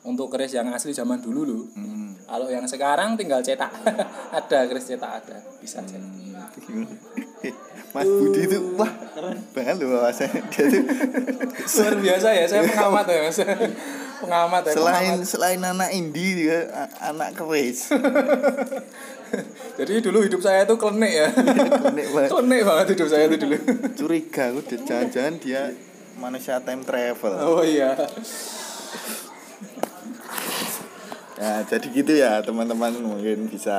Untuk 0.03 0.35
keris 0.35 0.51
yang 0.53 0.67
asli 0.71 0.91
zaman 0.91 1.23
dulu 1.23 1.41
loh. 1.47 1.63
Hmm. 1.75 2.11
kalau 2.23 2.47
yang 2.47 2.63
sekarang 2.67 3.15
tinggal 3.19 3.43
cetak. 3.43 3.71
Ada 4.37 4.65
keris 4.67 4.89
cetak 4.89 5.11
ada. 5.21 5.37
Bisa 5.61 5.79
cetak 5.83 6.23
Mas 7.93 8.09
Budi 8.09 8.49
itu 8.49 8.57
wah 8.73 8.89
keren. 9.13 9.37
banget 9.53 9.85
loh 9.85 10.01
wawasannya 10.01 10.41
dia 10.53 10.65
tuh 10.65 10.83
luar 11.77 11.95
biasa 12.01 12.27
ya 12.33 12.45
saya 12.49 12.61
pengamat 12.65 13.05
ya 13.05 13.19
mas. 13.29 13.39
Pengamat 14.17 14.61
ya 14.65 14.71
selain 14.73 15.13
pengamat. 15.13 15.29
selain 15.29 15.61
anak 15.61 15.89
indie 15.93 16.31
juga 16.33 16.89
anak 16.97 17.29
keris 17.37 17.93
jadi 19.79 19.93
dulu 20.03 20.23
hidup 20.25 20.41
saya 20.41 20.65
itu 20.65 20.75
klenik 20.77 21.13
ya. 21.13 21.27
Klenik 21.33 22.07
banget. 22.13 22.29
klenik 22.29 22.61
banget 22.65 22.85
hidup 22.97 23.07
saya 23.09 23.23
itu 23.29 23.37
dulu. 23.41 23.57
Curiga 23.97 24.43
aku 24.53 24.59
udah 24.65 24.79
jangan-jangan 24.85 25.35
dia 25.41 25.61
manusia 26.17 26.61
time 26.61 26.83
travel. 26.85 27.33
Oh 27.41 27.63
iya. 27.65 27.97
Ya 31.33 31.59
jadi 31.65 31.87
gitu 31.91 32.13
ya 32.13 32.39
teman-teman 32.45 32.93
mungkin 33.03 33.49
bisa 33.49 33.75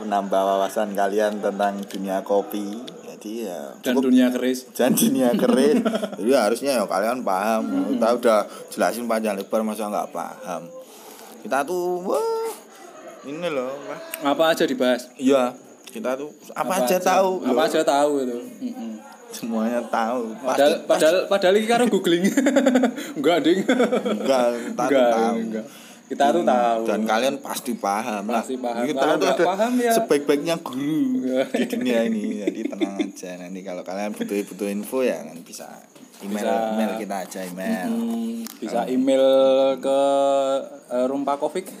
menambah 0.00 0.38
wawasan 0.38 0.94
kalian 0.94 1.42
tentang 1.42 1.82
dunia 1.84 2.22
kopi. 2.22 2.80
Jadi 3.04 3.46
ya 3.46 3.74
dan 3.82 3.94
cukup. 3.94 4.02
dunia 4.08 4.26
keris. 4.30 4.70
Dan 4.72 4.94
dunia 4.96 5.30
keris. 5.34 5.78
Jadi 6.18 6.30
harusnya 6.34 6.80
ya 6.80 6.84
kalian 6.86 7.22
paham. 7.22 7.94
Kita 7.94 8.08
udah 8.18 8.38
jelasin 8.66 9.06
panjang 9.06 9.38
lebar 9.38 9.62
masa 9.62 9.86
nggak 9.86 10.10
paham. 10.10 10.66
Kita 11.42 11.62
tuh 11.62 12.02
wah 12.02 12.41
ini 13.24 13.48
loh 13.48 13.70
Pak. 13.80 13.98
apa 14.24 14.44
aja 14.48 14.64
dibahas? 14.64 15.06
Iya 15.14 15.54
kita 15.84 16.16
tuh 16.16 16.32
apa, 16.50 16.72
aja, 16.80 16.96
tahu 16.96 17.44
apa 17.44 17.52
loh. 17.52 17.62
aja 17.62 17.80
tahu 17.82 18.12
itu? 18.20 18.38
Semuanya 19.30 19.80
tahu. 19.84 20.32
Padahal 20.38 20.72
pasti 20.78 20.88
padahal 20.88 21.16
padahal 21.26 21.54
ini 21.54 21.66
karo 21.66 21.84
googling. 21.86 22.24
Enggak 23.16 23.38
ding. 23.42 23.60
Enggak 23.62 24.46
kita 24.58 24.82
enggak 24.82 25.08
tahu. 25.10 25.36
enggak. 25.38 25.66
Kita 26.02 26.24
tuh 26.28 26.44
tahu. 26.44 26.80
dan 26.84 27.00
kalian 27.02 27.34
pasti 27.40 27.72
paham 27.74 28.24
lah. 28.26 28.40
Pasti 28.40 28.56
paham. 28.56 28.84
kita 28.84 29.00
Kalau 29.00 29.16
tuh 29.16 29.28
ada 29.30 29.44
paham 29.46 29.72
ya- 29.78 29.94
sebaik-baiknya 29.94 30.56
guru 30.58 31.04
di 31.48 31.64
dunia 31.66 32.00
ini. 32.08 32.22
Jadi 32.42 32.60
tenang 32.66 32.94
aja. 32.98 33.30
Nanti 33.38 33.60
kalau 33.60 33.82
kalian 33.82 34.12
butuh 34.12 34.36
butuh 34.44 34.68
info 34.68 35.00
ya 35.00 35.24
nanti 35.24 35.40
bisa 35.42 35.64
email 36.20 36.44
Bisa. 36.44 36.54
email 36.70 36.92
kita 36.96 37.16
aja 37.18 37.40
email. 37.42 37.88
Hmm, 37.88 38.32
bisa 38.60 38.80
email 38.86 39.24
ke 39.76 39.98
eh, 40.88 41.04
Rumpa 41.04 41.34
Kovic 41.34 41.72